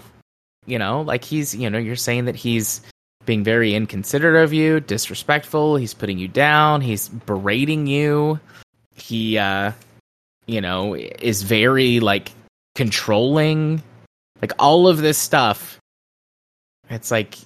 You 0.67 0.77
know, 0.77 1.01
like 1.01 1.23
he's, 1.23 1.55
you 1.55 1.71
know, 1.71 1.79
you're 1.79 1.95
saying 1.95 2.25
that 2.25 2.35
he's 2.35 2.81
being 3.25 3.43
very 3.43 3.73
inconsiderate 3.73 4.43
of 4.43 4.53
you, 4.53 4.79
disrespectful, 4.79 5.75
he's 5.77 5.95
putting 5.95 6.19
you 6.19 6.27
down, 6.27 6.81
he's 6.81 7.09
berating 7.09 7.87
you. 7.87 8.39
He 8.93 9.39
uh 9.39 9.71
you 10.45 10.61
know, 10.61 10.93
is 10.93 11.41
very 11.41 11.99
like 11.99 12.31
controlling. 12.75 13.81
Like 14.39 14.51
all 14.59 14.87
of 14.87 14.99
this 14.99 15.17
stuff. 15.17 15.79
It's 16.91 17.09
like 17.09 17.39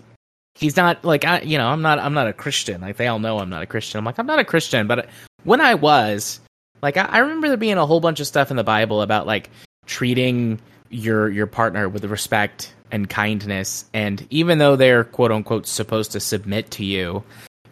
he's 0.55 0.75
not 0.75 1.05
like 1.05 1.23
I 1.23 1.39
you 1.39 1.57
know 1.57 1.69
I'm 1.69 1.81
not 1.81 1.99
I'm 1.99 2.13
not 2.13 2.27
a 2.27 2.33
Christian 2.33 2.81
like 2.81 2.97
they 2.97 3.07
all 3.07 3.19
know 3.19 3.39
I'm 3.39 3.49
not 3.49 3.61
a 3.61 3.65
Christian 3.65 3.99
I'm 3.99 4.03
like 4.03 4.17
I'm 4.17 4.25
not 4.25 4.39
a 4.39 4.43
Christian 4.43 4.87
but 4.87 5.07
when 5.43 5.61
I 5.61 5.75
was 5.75 6.41
like 6.81 6.97
I, 6.97 7.05
I 7.05 7.19
remember 7.19 7.47
there 7.47 7.57
being 7.57 7.77
a 7.77 7.85
whole 7.85 7.99
bunch 7.99 8.19
of 8.19 8.27
stuff 8.27 8.49
in 8.49 8.57
the 8.57 8.63
Bible 8.63 9.01
about 9.01 9.27
like 9.27 9.49
treating 9.87 10.59
your 10.89 11.29
your 11.29 11.47
partner 11.47 11.89
with 11.89 12.05
respect 12.05 12.73
and 12.91 13.09
kindness 13.09 13.85
and 13.93 14.25
even 14.29 14.59
though 14.59 14.75
they're 14.75 15.03
quote 15.03 15.31
unquote 15.31 15.67
supposed 15.67 16.11
to 16.11 16.19
submit 16.19 16.71
to 16.71 16.85
you 16.85 17.23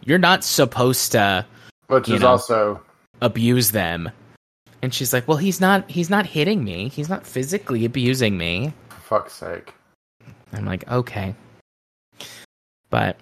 you're 0.04 0.18
not 0.18 0.44
supposed 0.44 1.12
to 1.12 1.46
Which 1.86 2.08
is 2.08 2.20
know. 2.20 2.28
also 2.28 2.82
abuse 3.22 3.70
them 3.70 4.10
and 4.82 4.92
she's 4.92 5.14
like 5.14 5.26
well 5.26 5.38
he's 5.38 5.60
not 5.60 5.90
he's 5.90 6.10
not 6.10 6.26
hitting 6.26 6.62
me 6.62 6.88
he's 6.88 7.08
not 7.08 7.26
physically 7.26 7.86
abusing 7.86 8.36
me 8.36 8.74
for 8.90 9.00
fuck's 9.00 9.32
sake. 9.34 9.72
I'm 10.52 10.64
like, 10.64 10.88
okay. 10.90 11.34
But, 12.90 13.16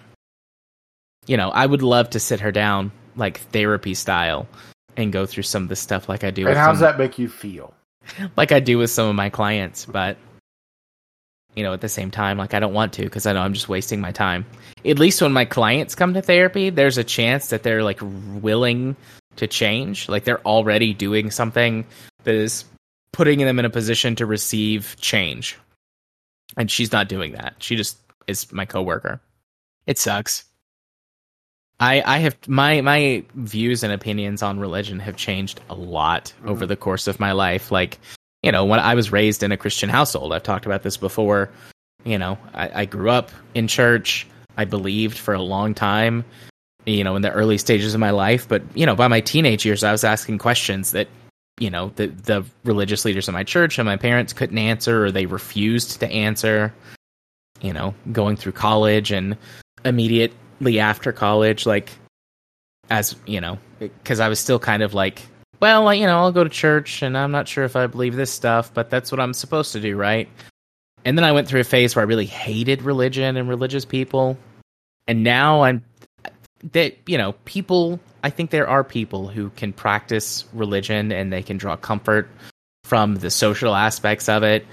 you 1.27 1.37
know, 1.37 1.51
I 1.51 1.65
would 1.67 1.83
love 1.83 2.11
to 2.11 2.21
sit 2.21 2.41
her 2.41 2.53
down, 2.53 2.93
like 3.17 3.39
therapy 3.39 3.95
style, 3.95 4.47
and 4.97 5.13
go 5.13 5.27
through 5.27 5.45
some 5.45 5.63
of 5.63 5.69
the 5.69 5.77
stuff 5.77 6.09
like 6.09 6.25
I 6.25 6.31
do 6.31 6.47
And 6.47 6.57
how 6.57 6.71
does 6.71 6.81
that 6.81 6.99
make 6.99 7.19
you 7.19 7.29
feel? 7.29 7.75
Like 8.37 8.53
I 8.53 8.61
do 8.61 8.79
with 8.79 8.91
some 8.91 9.09
of 9.09 9.15
my 9.15 9.31
clients. 9.31 9.85
But, 9.87 10.17
you 11.55 11.63
know, 11.63 11.73
at 11.73 11.81
the 11.81 11.89
same 11.89 12.11
time, 12.11 12.39
like 12.39 12.55
I 12.55 12.61
don't 12.61 12.75
want 12.75 12.93
to 12.95 13.03
because 13.03 13.27
I 13.27 13.33
know 13.33 13.41
I'm 13.41 13.55
just 13.55 13.69
wasting 13.69 14.01
my 14.01 14.13
time. 14.13 14.47
At 14.85 14.99
least 14.99 15.23
when 15.23 15.33
my 15.33 15.45
clients 15.45 15.95
come 15.95 16.15
to 16.15 16.23
therapy, 16.23 16.71
there's 16.71 16.99
a 16.99 17.05
chance 17.05 17.49
that 17.49 17.63
they're 17.63 17.83
like 17.83 18.01
willing 18.03 18.97
to 19.37 19.47
change. 19.47 20.09
Like 20.09 20.25
they're 20.25 20.47
already 20.47 20.95
doing 20.95 21.31
something 21.31 21.87
that 22.25 22.35
is 22.35 22.65
putting 23.13 23.39
them 23.39 23.59
in 23.59 23.65
a 23.65 23.71
position 23.71 24.17
to 24.17 24.27
receive 24.27 24.97
change. 25.01 25.57
And 26.57 26.71
she's 26.71 26.93
not 26.93 27.09
doing 27.09 27.33
that. 27.33 27.55
She 27.59 27.77
just 27.77 27.99
is 28.27 28.53
my 28.53 28.65
coworker. 28.65 29.21
It 29.87 29.99
sucks. 29.99 30.45
I 31.81 32.03
I 32.05 32.19
have 32.19 32.37
my 32.49 32.81
my 32.81 33.25
views 33.35 33.83
and 33.83 33.93
opinions 33.93 34.43
on 34.43 34.61
religion 34.61 34.99
have 35.01 35.17
changed 35.17 35.61
a 35.69 35.75
lot 35.75 36.33
over 36.47 36.65
Mhm. 36.65 36.69
the 36.69 36.77
course 36.77 37.07
of 37.07 37.19
my 37.21 37.33
life. 37.33 37.71
Like, 37.73 37.99
you 38.43 38.53
know, 38.53 38.65
when 38.65 38.81
I 38.81 38.95
was 38.95 39.11
raised 39.13 39.43
in 39.43 39.53
a 39.53 39.57
Christian 39.57 39.89
household, 39.89 40.33
I've 40.33 40.43
talked 40.43 40.67
about 40.67 40.83
this 40.83 40.97
before. 40.97 41.51
You 42.05 42.19
know, 42.19 42.39
I, 42.55 42.83
I 42.83 42.85
grew 42.85 43.11
up 43.11 43.31
in 43.55 43.67
church. 43.67 44.27
I 44.57 44.65
believed 44.67 45.19
for 45.19 45.35
a 45.35 45.43
long 45.43 45.75
time, 45.75 46.25
you 46.87 47.03
know, 47.03 47.17
in 47.17 47.23
the 47.23 47.33
early 47.33 47.59
stages 47.59 47.95
of 47.95 48.01
my 48.01 48.11
life. 48.11 48.47
But, 48.47 48.63
you 48.75 48.87
know, 48.87 48.95
by 48.95 49.09
my 49.09 49.21
teenage 49.21 49.65
years, 49.67 49.83
I 49.83 49.91
was 49.91 50.05
asking 50.05 50.39
questions 50.39 50.93
that, 50.93 51.09
you 51.59 51.71
know, 51.71 51.91
the, 51.97 52.09
the 52.09 52.45
religious 52.63 53.05
leaders 53.05 53.27
in 53.27 53.33
my 53.35 53.43
church 53.43 53.79
and 53.79 53.87
my 53.87 53.97
parents 53.97 54.33
couldn't 54.33 54.59
answer 54.59 55.07
or 55.07 55.11
they 55.11 55.27
refused 55.27 55.99
to 56.01 56.09
answer. 56.11 56.73
You 57.63 57.73
know, 57.73 57.95
going 58.13 58.37
through 58.37 58.53
college 58.53 59.11
and 59.11 59.37
immediately 60.61 60.81
after 60.81 61.13
college, 61.13 61.67
like, 61.67 61.91
as, 62.91 63.17
you 63.27 63.41
know, 63.41 63.59
because 63.79 64.21
I 64.21 64.29
was 64.29 64.39
still 64.39 64.59
kind 64.59 64.83
of 64.83 64.95
like, 64.95 65.23
well, 65.61 65.93
you 65.95 66.07
know, 66.07 66.19
I'll 66.19 66.33
go 66.33 66.45
to 66.45 66.51
church 66.51 67.03
and 67.03 67.17
I'm 67.17 67.31
not 67.31 67.49
sure 67.49 67.65
if 67.65 67.77
I 67.77 67.87
believe 67.87 68.17
this 68.17 68.31
stuff, 68.31 68.73
but 68.75 68.91
that's 68.91 69.11
what 69.11 69.21
I'm 69.21 69.33
supposed 69.33 69.73
to 69.73 69.81
do, 69.81 69.97
right? 69.97 70.29
And 71.05 71.17
then 71.17 71.25
I 71.25 71.33
went 71.33 71.49
through 71.49 71.61
a 71.61 71.65
phase 71.65 71.95
where 71.95 72.05
I 72.05 72.09
really 72.09 72.27
hated 72.27 72.83
religion 72.83 73.37
and 73.37 73.49
religious 73.49 73.85
people. 73.85 74.39
And 75.07 75.23
now 75.23 75.63
I'm 75.63 75.85
that 76.73 76.97
you 77.07 77.19
know, 77.19 77.33
people 77.45 78.01
I 78.23 78.31
think 78.31 78.51
there 78.51 78.67
are 78.67 78.83
people 78.83 79.29
who 79.29 79.51
can 79.51 79.73
practice 79.73 80.47
religion 80.55 81.13
and 81.13 81.31
they 81.31 81.43
can 81.43 81.59
draw 81.59 81.77
comfort 81.77 82.29
from 82.85 83.17
the 83.17 83.31
social 83.31 83.75
aspects 83.75 84.31
of 84.31 84.43
it 84.43 84.67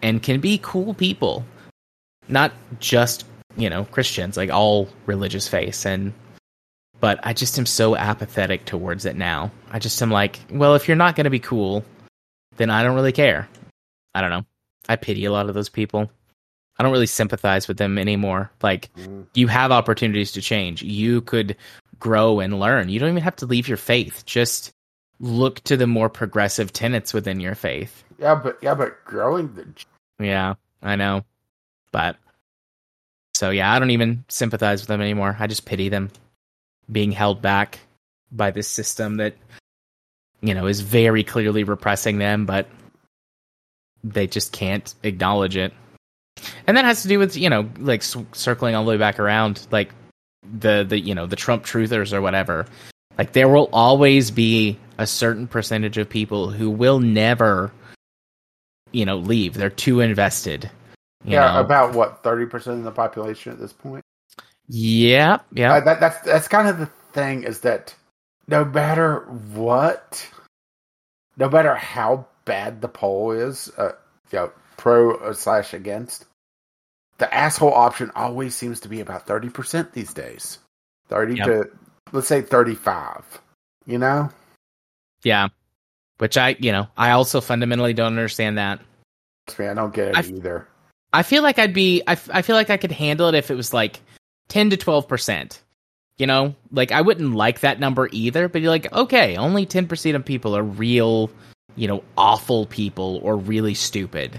and 0.00 0.22
can 0.22 0.40
be 0.40 0.58
cool 0.62 0.94
people. 0.94 1.44
Not 2.28 2.52
just, 2.80 3.26
you 3.56 3.70
know, 3.70 3.84
Christians, 3.84 4.36
like 4.36 4.50
all 4.50 4.88
religious 5.06 5.48
faiths 5.48 5.86
and 5.86 6.12
but 7.00 7.20
I 7.22 7.34
just 7.34 7.58
am 7.58 7.66
so 7.66 7.96
apathetic 7.96 8.64
towards 8.64 9.04
it 9.04 9.14
now. 9.14 9.50
I 9.70 9.78
just 9.78 10.00
am 10.00 10.10
like, 10.10 10.40
well, 10.50 10.74
if 10.74 10.88
you're 10.88 10.96
not 10.96 11.16
going 11.16 11.24
to 11.24 11.30
be 11.30 11.38
cool, 11.38 11.84
then 12.56 12.70
I 12.70 12.82
don't 12.82 12.94
really 12.94 13.12
care. 13.12 13.46
I 14.14 14.22
don't 14.22 14.30
know. 14.30 14.46
I 14.88 14.96
pity 14.96 15.26
a 15.26 15.32
lot 15.32 15.48
of 15.48 15.54
those 15.54 15.68
people. 15.68 16.10
I 16.78 16.82
don't 16.82 16.92
really 16.92 17.06
sympathize 17.06 17.68
with 17.68 17.76
them 17.76 17.98
anymore. 17.98 18.50
Like, 18.62 18.90
mm. 18.94 19.26
you 19.34 19.48
have 19.48 19.70
opportunities 19.70 20.32
to 20.32 20.40
change. 20.40 20.82
You 20.82 21.20
could 21.20 21.56
grow 21.98 22.40
and 22.40 22.58
learn. 22.58 22.88
You 22.88 22.98
don't 23.00 23.10
even 23.10 23.22
have 23.22 23.36
to 23.36 23.46
leave 23.46 23.68
your 23.68 23.76
faith. 23.76 24.24
Just 24.24 24.72
look 25.20 25.60
to 25.64 25.76
the 25.76 25.86
more 25.86 26.08
progressive 26.08 26.72
tenets 26.72 27.12
within 27.12 27.38
your 27.38 27.54
faith. 27.54 28.02
Yeah, 28.18 28.34
but 28.34 28.58
yeah, 28.62 28.74
but 28.74 29.04
growing 29.04 29.52
the 29.54 29.66
Yeah, 30.18 30.54
I 30.82 30.96
know. 30.96 31.24
But 31.92 32.16
so 33.34 33.50
yeah, 33.50 33.72
I 33.72 33.78
don't 33.78 33.90
even 33.90 34.24
sympathize 34.28 34.80
with 34.80 34.88
them 34.88 35.00
anymore. 35.00 35.36
I 35.38 35.46
just 35.46 35.66
pity 35.66 35.88
them 35.88 36.10
being 36.90 37.12
held 37.12 37.42
back 37.42 37.80
by 38.30 38.50
this 38.50 38.68
system 38.68 39.16
that 39.16 39.34
you 40.40 40.54
know 40.54 40.66
is 40.66 40.80
very 40.80 41.24
clearly 41.24 41.64
repressing 41.64 42.18
them, 42.18 42.46
but 42.46 42.68
they 44.04 44.26
just 44.26 44.52
can't 44.52 44.94
acknowledge 45.02 45.56
it. 45.56 45.72
And 46.66 46.76
that 46.76 46.84
has 46.84 47.02
to 47.02 47.08
do 47.08 47.18
with 47.18 47.36
you 47.36 47.50
know 47.50 47.68
like 47.78 48.02
circling 48.02 48.74
all 48.74 48.84
the 48.84 48.90
way 48.90 48.98
back 48.98 49.18
around 49.18 49.66
like 49.70 49.92
the 50.42 50.84
the 50.88 50.98
you 50.98 51.14
know 51.14 51.26
the 51.26 51.36
Trump 51.36 51.64
truthers 51.64 52.12
or 52.12 52.22
whatever. 52.22 52.66
Like 53.18 53.32
there 53.32 53.48
will 53.48 53.68
always 53.72 54.30
be 54.30 54.78
a 54.98 55.06
certain 55.06 55.48
percentage 55.48 55.98
of 55.98 56.08
people 56.08 56.50
who 56.50 56.70
will 56.70 57.00
never 57.00 57.72
you 58.92 59.04
know 59.04 59.16
leave. 59.16 59.54
They're 59.54 59.70
too 59.70 60.00
invested. 60.00 60.70
Yeah, 61.24 61.52
know? 61.52 61.60
about 61.60 61.94
what 61.94 62.22
thirty 62.22 62.46
percent 62.46 62.78
of 62.78 62.84
the 62.84 62.90
population 62.90 63.52
at 63.52 63.58
this 63.58 63.72
point. 63.72 64.04
Yeah, 64.68 65.38
yeah. 65.52 65.74
Uh, 65.74 65.80
that, 65.80 66.00
that's 66.00 66.20
that's 66.20 66.48
kind 66.48 66.68
of 66.68 66.78
the 66.78 66.86
thing 67.12 67.44
is 67.44 67.60
that 67.60 67.94
no 68.46 68.64
matter 68.64 69.20
what, 69.54 70.28
no 71.36 71.48
matter 71.48 71.74
how 71.74 72.26
bad 72.44 72.80
the 72.80 72.88
poll 72.88 73.32
is, 73.32 73.70
uh, 73.78 73.92
you 74.30 74.38
know, 74.38 74.52
pro 74.76 75.32
slash 75.32 75.74
against, 75.74 76.26
the 77.18 77.32
asshole 77.32 77.72
option 77.72 78.10
always 78.14 78.54
seems 78.54 78.80
to 78.80 78.88
be 78.88 79.00
about 79.00 79.26
30% 79.26 79.92
these 79.92 80.12
days. 80.12 80.58
30 81.08 81.36
yep. 81.36 81.46
to, 81.46 81.70
let's 82.12 82.26
say 82.26 82.42
35, 82.42 83.40
you 83.86 83.98
know? 83.98 84.30
Yeah. 85.22 85.48
Which 86.18 86.36
I, 86.36 86.56
you 86.58 86.72
know, 86.72 86.88
I 86.96 87.10
also 87.10 87.40
fundamentally 87.40 87.92
don't 87.92 88.06
understand 88.08 88.58
that. 88.58 88.80
I 89.58 89.74
don't 89.74 89.94
get 89.94 90.08
it 90.08 90.16
I 90.16 90.20
f- 90.20 90.30
either. 90.30 90.68
I 91.14 91.22
feel 91.22 91.42
like 91.42 91.58
I'd 91.58 91.72
be, 91.72 92.02
I, 92.06 92.12
f- 92.12 92.30
I 92.32 92.42
feel 92.42 92.56
like 92.56 92.70
I 92.70 92.76
could 92.76 92.92
handle 92.92 93.28
it 93.28 93.34
if 93.34 93.50
it 93.50 93.54
was 93.54 93.72
like 93.72 94.00
10 94.48 94.70
to 94.70 94.76
12%. 94.76 95.58
You 96.16 96.26
know, 96.26 96.54
like 96.70 96.92
I 96.92 97.00
wouldn't 97.00 97.34
like 97.34 97.60
that 97.60 97.80
number 97.80 98.08
either, 98.12 98.48
but 98.48 98.60
you're 98.60 98.70
like, 98.70 98.92
okay, 98.92 99.36
only 99.36 99.66
10% 99.66 100.14
of 100.14 100.24
people 100.24 100.56
are 100.56 100.62
real 100.62 101.28
you 101.76 101.88
know, 101.88 102.02
awful 102.16 102.66
people 102.66 103.20
or 103.22 103.36
really 103.36 103.74
stupid. 103.74 104.38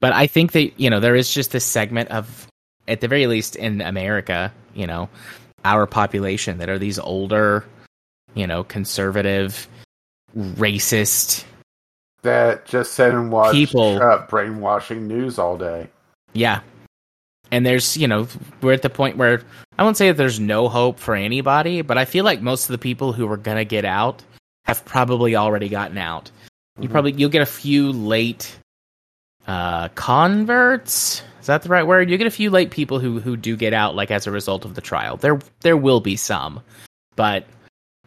But 0.00 0.12
I 0.12 0.26
think 0.26 0.52
that, 0.52 0.78
you 0.78 0.90
know, 0.90 1.00
there 1.00 1.14
is 1.14 1.32
just 1.32 1.52
this 1.52 1.64
segment 1.64 2.10
of, 2.10 2.48
at 2.88 3.00
the 3.00 3.08
very 3.08 3.26
least 3.26 3.56
in 3.56 3.80
America, 3.80 4.52
you 4.74 4.86
know, 4.86 5.08
our 5.64 5.86
population 5.86 6.58
that 6.58 6.68
are 6.68 6.78
these 6.78 6.98
older, 6.98 7.64
you 8.34 8.46
know, 8.46 8.64
conservative, 8.64 9.68
racist. 10.36 11.44
That 12.22 12.66
just 12.66 12.94
sit 12.94 13.14
and 13.14 13.30
watch 13.30 13.52
people, 13.52 14.00
brainwashing 14.28 15.06
news 15.06 15.38
all 15.38 15.56
day. 15.56 15.88
Yeah. 16.36 16.60
And 17.50 17.64
there's, 17.64 17.96
you 17.96 18.08
know, 18.08 18.28
we're 18.60 18.72
at 18.72 18.82
the 18.82 18.90
point 18.90 19.16
where 19.16 19.42
I 19.78 19.84
won't 19.84 19.96
say 19.96 20.08
that 20.08 20.16
there's 20.16 20.40
no 20.40 20.68
hope 20.68 20.98
for 20.98 21.14
anybody, 21.14 21.82
but 21.82 21.96
I 21.96 22.04
feel 22.04 22.24
like 22.24 22.42
most 22.42 22.64
of 22.64 22.72
the 22.72 22.78
people 22.78 23.12
who 23.12 23.30
are 23.30 23.36
going 23.36 23.56
to 23.56 23.64
get 23.64 23.84
out 23.84 24.22
have 24.64 24.84
probably 24.84 25.36
already 25.36 25.68
gotten 25.68 25.96
out. 25.96 26.30
You 26.78 26.88
probably 26.88 27.12
you'll 27.12 27.30
get 27.30 27.42
a 27.42 27.46
few 27.46 27.92
late 27.92 28.58
uh, 29.46 29.88
converts. 29.90 31.22
Is 31.40 31.46
that 31.46 31.62
the 31.62 31.68
right 31.68 31.86
word? 31.86 32.10
You 32.10 32.18
get 32.18 32.26
a 32.26 32.30
few 32.30 32.50
late 32.50 32.70
people 32.70 32.98
who 32.98 33.20
who 33.20 33.36
do 33.36 33.56
get 33.56 33.72
out, 33.72 33.94
like 33.94 34.10
as 34.10 34.26
a 34.26 34.30
result 34.30 34.64
of 34.64 34.74
the 34.74 34.80
trial. 34.80 35.16
There 35.16 35.38
there 35.60 35.76
will 35.76 36.00
be 36.00 36.16
some, 36.16 36.60
but 37.14 37.46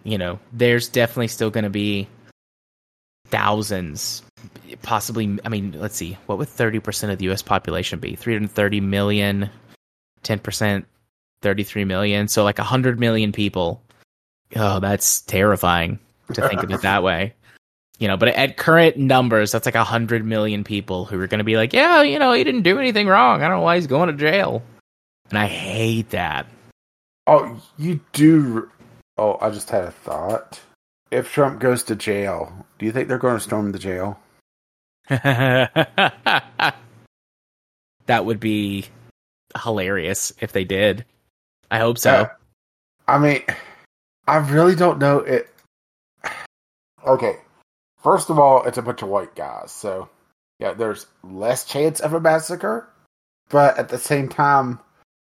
you 0.03 0.17
know, 0.17 0.39
there's 0.53 0.89
definitely 0.89 1.29
still 1.29 1.49
going 1.49 1.63
to 1.63 1.69
be 1.69 2.07
thousands, 3.27 4.21
possibly. 4.81 5.39
I 5.45 5.49
mean, 5.49 5.73
let's 5.77 5.95
see, 5.95 6.17
what 6.25 6.37
would 6.37 6.49
thirty 6.49 6.79
percent 6.79 7.11
of 7.11 7.19
the 7.19 7.25
U.S. 7.25 7.41
population 7.41 7.99
be? 7.99 8.15
Three 8.15 8.33
hundred 8.33 8.51
thirty 8.51 8.81
million, 8.81 9.49
ten 10.23 10.39
percent, 10.39 10.85
thirty-three 11.41 11.85
million. 11.85 12.27
So 12.27 12.43
like 12.43 12.57
hundred 12.57 12.99
million 12.99 13.31
people. 13.31 13.81
Oh, 14.55 14.79
that's 14.79 15.21
terrifying 15.21 15.99
to 16.33 16.47
think 16.47 16.63
of 16.63 16.71
it 16.71 16.81
that 16.81 17.03
way 17.03 17.35
you 17.99 18.07
know, 18.07 18.17
but 18.17 18.29
at 18.29 18.57
current 18.57 18.97
numbers, 18.97 19.51
that's 19.51 19.65
like 19.65 19.75
a 19.75 19.83
hundred 19.83 20.25
million 20.25 20.63
people 20.63 21.05
who 21.05 21.19
are 21.19 21.27
going 21.27 21.39
to 21.39 21.43
be 21.43 21.57
like, 21.57 21.73
yeah, 21.73 22.01
you 22.01 22.17
know, 22.17 22.31
he 22.31 22.43
didn't 22.43 22.61
do 22.61 22.79
anything 22.79 23.07
wrong. 23.07 23.43
I 23.43 23.47
don't 23.47 23.57
know 23.57 23.63
why 23.63 23.75
he's 23.75 23.87
going 23.87 24.07
to 24.07 24.15
jail. 24.15 24.63
And 25.29 25.37
I 25.37 25.45
hate 25.45 26.09
that. 26.11 26.47
Oh, 27.27 27.61
you 27.77 27.99
do. 28.13 28.69
Oh, 29.17 29.37
I 29.41 29.49
just 29.49 29.69
had 29.69 29.83
a 29.83 29.91
thought. 29.91 30.61
If 31.11 31.31
Trump 31.31 31.59
goes 31.59 31.83
to 31.83 31.95
jail, 31.95 32.65
do 32.79 32.85
you 32.85 32.91
think 32.93 33.09
they're 33.09 33.17
going 33.17 33.37
to 33.37 33.43
storm 33.43 33.73
the 33.73 33.79
jail? 33.79 34.17
That 35.09 36.73
would 38.07 38.39
be 38.39 38.85
hilarious 39.63 40.31
if 40.39 40.51
they 40.51 40.63
did. 40.63 41.05
I 41.71 41.79
hope 41.79 41.97
so. 41.97 42.29
I 43.07 43.17
mean, 43.17 43.43
I 44.27 44.37
really 44.37 44.75
don't 44.75 44.99
know 44.99 45.19
it. 45.19 45.49
Okay, 47.05 47.37
First 48.01 48.29
of 48.29 48.39
all, 48.39 48.63
it's 48.63 48.77
a 48.77 48.81
bunch 48.81 49.01
of 49.01 49.09
white 49.09 49.35
guys, 49.35 49.71
so 49.71 50.09
yeah, 50.57 50.73
there's 50.73 51.05
less 51.21 51.65
chance 51.65 51.99
of 51.99 52.13
a 52.13 52.19
massacre. 52.19 52.87
But 53.49 53.77
at 53.77 53.89
the 53.89 53.97
same 53.97 54.29
time, 54.29 54.79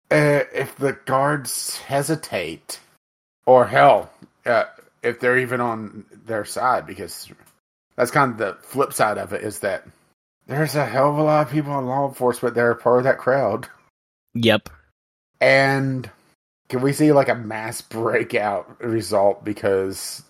uh, 0.09 0.41
if 0.53 0.75
the 0.77 0.93
guards 1.05 1.77
hesitate, 1.77 2.79
or 3.45 3.65
hell, 3.65 4.11
uh, 4.45 4.65
if 5.01 5.19
they're 5.19 5.39
even 5.39 5.59
on 5.59 6.05
their 6.25 6.45
side, 6.45 6.85
because 6.87 7.29
that's 7.95 8.11
kind 8.11 8.31
of 8.31 8.37
the 8.37 8.57
flip 8.61 8.93
side 8.93 9.17
of 9.17 9.33
it 9.33 9.43
is 9.43 9.59
that 9.59 9.85
there's 10.47 10.75
a 10.75 10.85
hell 10.85 11.09
of 11.09 11.17
a 11.17 11.23
lot 11.23 11.47
of 11.47 11.53
people 11.53 11.77
in 11.79 11.85
law 11.85 12.07
enforcement 12.07 12.55
that 12.55 12.61
are 12.61 12.75
part 12.75 12.99
of 12.99 13.03
that 13.05 13.17
crowd. 13.17 13.67
Yep. 14.33 14.69
And 15.39 16.09
can 16.69 16.81
we 16.81 16.93
see 16.93 17.11
like 17.11 17.29
a 17.29 17.35
mass 17.35 17.81
breakout 17.81 18.81
result 18.81 19.43
because 19.43 20.23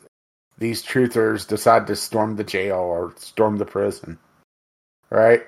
these 0.57 0.83
truthers 0.83 1.47
decide 1.47 1.87
to 1.87 1.95
storm 1.95 2.35
the 2.35 2.43
jail 2.43 2.77
or 2.77 3.13
storm 3.17 3.57
the 3.57 3.65
prison. 3.65 4.17
Right? 5.09 5.43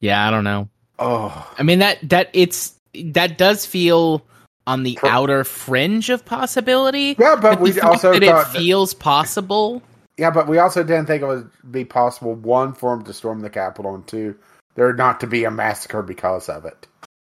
Yeah, 0.00 0.26
I 0.26 0.30
don't 0.30 0.44
know. 0.44 0.68
Oh. 0.98 1.52
I 1.58 1.62
mean 1.62 1.80
that 1.80 1.98
that 2.08 2.30
it's 2.32 2.74
that 2.94 3.38
does 3.38 3.66
feel 3.66 4.24
on 4.66 4.84
the 4.84 4.98
outer 5.02 5.44
fringe 5.44 6.10
of 6.10 6.24
possibility. 6.24 7.16
Yeah, 7.18 7.36
but, 7.36 7.42
but 7.42 7.60
we 7.60 7.80
also 7.80 8.12
that 8.12 8.22
it 8.22 8.46
feels 8.48 8.94
possible. 8.94 9.82
Yeah, 10.16 10.30
but 10.30 10.46
we 10.46 10.58
also 10.58 10.82
didn't 10.82 11.06
think 11.06 11.22
it 11.22 11.26
would 11.26 11.50
be 11.70 11.84
possible 11.84 12.34
one 12.34 12.74
for 12.74 12.94
them 12.94 13.04
to 13.04 13.12
storm 13.12 13.40
the 13.40 13.50
Capitol 13.50 13.94
and 13.94 14.06
two 14.06 14.36
there 14.74 14.92
not 14.92 15.20
to 15.20 15.26
be 15.26 15.44
a 15.44 15.50
massacre 15.50 16.02
because 16.02 16.48
of 16.48 16.64
it. 16.64 16.86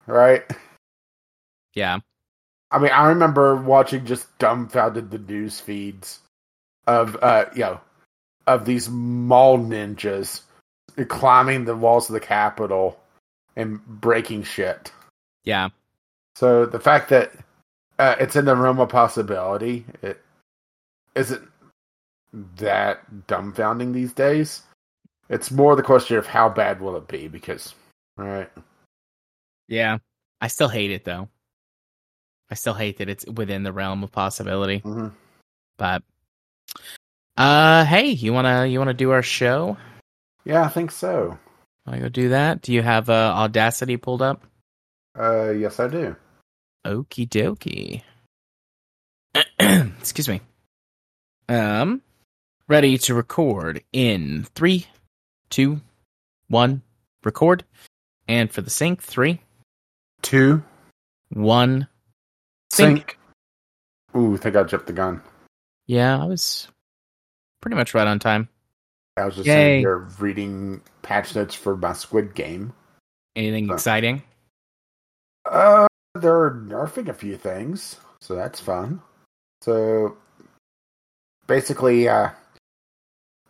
Right? 0.07 0.43
Yeah. 1.73 1.99
I 2.71 2.79
mean, 2.79 2.91
I 2.91 3.07
remember 3.07 3.55
watching 3.55 4.05
just 4.05 4.37
dumbfounded 4.39 5.11
the 5.11 5.19
news 5.19 5.59
feeds 5.59 6.19
of 6.87 7.17
uh 7.21 7.45
you 7.53 7.61
know 7.61 7.81
of 8.47 8.65
these 8.65 8.89
mall 8.89 9.59
ninjas 9.59 10.41
climbing 11.07 11.65
the 11.65 11.75
walls 11.75 12.09
of 12.09 12.13
the 12.13 12.19
Capitol 12.19 12.99
and 13.55 13.85
breaking 13.85 14.43
shit. 14.43 14.91
Yeah. 15.43 15.69
So 16.35 16.65
the 16.65 16.79
fact 16.79 17.09
that 17.09 17.31
uh, 17.97 18.15
it's 18.19 18.35
in 18.35 18.45
the 18.45 18.55
realm 18.55 18.79
of 18.79 18.89
possibility, 18.89 19.85
it 20.01 20.21
isn't 21.15 21.48
that 22.57 23.27
dumbfounding 23.27 23.93
these 23.93 24.13
days. 24.13 24.63
It's 25.29 25.51
more 25.51 25.75
the 25.75 25.83
question 25.83 26.17
of 26.17 26.25
how 26.27 26.49
bad 26.49 26.81
will 26.81 26.95
it 26.95 27.07
be 27.07 27.27
because, 27.27 27.73
right? 28.17 28.49
Yeah. 29.67 29.99
I 30.41 30.47
still 30.47 30.69
hate 30.69 30.91
it 30.91 31.05
though. 31.05 31.29
I 32.49 32.55
still 32.55 32.73
hate 32.73 32.97
that 32.97 33.09
it's 33.09 33.25
within 33.25 33.63
the 33.63 33.73
realm 33.73 34.03
of 34.03 34.11
possibility. 34.11 34.79
Mhm. 34.79 35.11
But 35.77 36.03
uh 37.37 37.85
hey, 37.85 38.07
you 38.07 38.33
wanna 38.33 38.65
you 38.65 38.79
wanna 38.79 38.93
do 38.93 39.11
our 39.11 39.21
show? 39.21 39.77
Yeah, 40.45 40.63
I 40.63 40.69
think 40.69 40.91
so. 40.91 41.37
Wanna 41.85 42.01
go 42.01 42.09
do 42.09 42.29
that? 42.29 42.61
Do 42.61 42.73
you 42.73 42.81
have 42.81 43.09
uh, 43.09 43.33
Audacity 43.35 43.97
pulled 43.97 44.21
up? 44.21 44.43
Uh, 45.17 45.49
yes, 45.51 45.79
I 45.79 45.87
do. 45.87 46.15
Okie 46.85 47.27
dokie. 47.27 48.03
Excuse 49.99 50.29
me. 50.29 50.41
Um, 51.47 52.01
ready 52.69 52.97
to 52.99 53.13
record 53.13 53.83
in 53.91 54.45
three, 54.55 54.85
two, 55.49 55.81
one. 56.47 56.81
Record. 57.25 57.65
And 58.29 58.49
for 58.49 58.61
the 58.61 58.69
sync, 58.69 59.01
three, 59.01 59.41
Two 60.21 60.63
one. 61.33 61.87
Sync. 62.71 62.97
sync. 62.99 63.19
Ooh, 64.15 64.35
I 64.35 64.37
think 64.37 64.55
I 64.55 64.63
jumped 64.63 64.87
the 64.87 64.93
gun. 64.93 65.21
Yeah, 65.87 66.21
I 66.21 66.25
was 66.25 66.67
pretty 67.61 67.75
much 67.75 67.93
right 67.93 68.07
on 68.07 68.19
time. 68.19 68.47
I 69.17 69.25
was 69.25 69.35
just 69.35 69.47
Yay. 69.47 69.53
saying 69.53 69.81
you're 69.81 70.07
reading 70.19 70.81
patch 71.01 71.35
notes 71.35 71.55
for 71.55 71.75
my 71.75 71.93
Squid 71.93 72.35
Game. 72.35 72.73
Anything 73.35 73.67
Huh. 73.67 73.73
exciting? 73.75 74.21
Uh, 75.45 75.87
they're 76.15 76.51
nerfing 76.51 77.09
a 77.09 77.13
few 77.13 77.35
things, 77.37 77.97
so 78.21 78.35
that's 78.35 78.59
fun. 78.59 79.01
So 79.61 80.17
basically, 81.47 82.07
uh, 82.07 82.29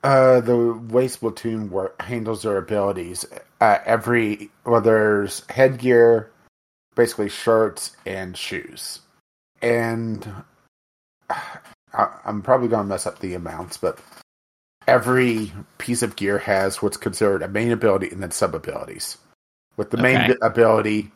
uh, 0.04 0.42
the 0.42 0.74
way 0.74 1.08
Splatoon 1.08 1.70
work, 1.70 2.02
handles 2.02 2.44
their 2.44 2.58
abilities, 2.58 3.26
uh, 3.62 3.80
every 3.86 4.50
well, 4.66 4.82
there's 4.82 5.44
headgear, 5.50 6.32
basically 6.96 7.30
shirts 7.30 7.96
and 8.06 8.38
shoes, 8.38 9.02
and 9.62 10.32
I, 11.30 12.08
I'm 12.26 12.42
probably 12.42 12.68
gonna 12.68 12.88
mess 12.88 13.06
up 13.08 13.20
the 13.20 13.34
amounts, 13.34 13.78
but 13.78 14.00
every 14.88 15.52
piece 15.78 16.02
of 16.02 16.16
gear 16.16 16.38
has 16.40 16.82
what's 16.82 16.98
considered 16.98 17.44
a 17.44 17.48
main 17.48 17.72
ability 17.72 18.10
and 18.10 18.22
then 18.22 18.32
sub 18.32 18.56
abilities. 18.56 19.18
With 19.78 19.92
the 19.92 19.98
main 19.98 20.18
Okay. 20.18 20.36
ability 20.42 21.12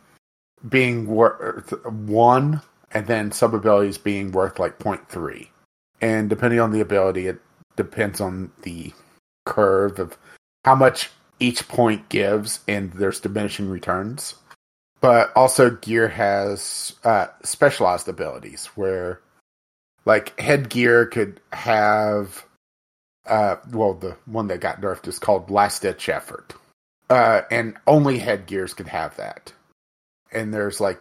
being 0.69 1.07
worth 1.07 1.73
one, 1.85 2.61
and 2.91 3.07
then 3.07 3.31
sub 3.31 3.53
abilities 3.53 3.97
being 3.97 4.31
worth 4.31 4.59
like 4.59 4.79
0.3. 4.79 5.49
And 6.01 6.29
depending 6.29 6.59
on 6.59 6.71
the 6.71 6.81
ability, 6.81 7.27
it 7.27 7.41
depends 7.75 8.21
on 8.21 8.51
the 8.61 8.93
curve 9.45 9.99
of 9.99 10.17
how 10.65 10.75
much 10.75 11.09
each 11.39 11.67
point 11.67 12.09
gives, 12.09 12.59
and 12.67 12.91
there's 12.93 13.19
diminishing 13.19 13.69
returns. 13.69 14.35
But 15.01 15.35
also, 15.35 15.71
gear 15.71 16.07
has 16.07 16.93
uh, 17.03 17.27
specialized 17.43 18.07
abilities 18.07 18.67
where, 18.75 19.19
like, 20.05 20.39
headgear 20.39 21.05
could 21.05 21.41
have. 21.51 22.45
Uh, 23.25 23.55
well, 23.71 23.93
the 23.93 24.17
one 24.25 24.47
that 24.47 24.59
got 24.59 24.81
nerfed 24.81 25.07
is 25.07 25.19
called 25.19 25.49
Last 25.49 25.81
Ditch 25.81 26.09
Effort. 26.09 26.53
Uh, 27.09 27.41
and 27.51 27.75
only 27.87 28.17
headgears 28.17 28.73
could 28.73 28.87
have 28.87 29.15
that 29.17 29.53
and 30.33 30.53
there's 30.53 30.81
like 30.81 30.99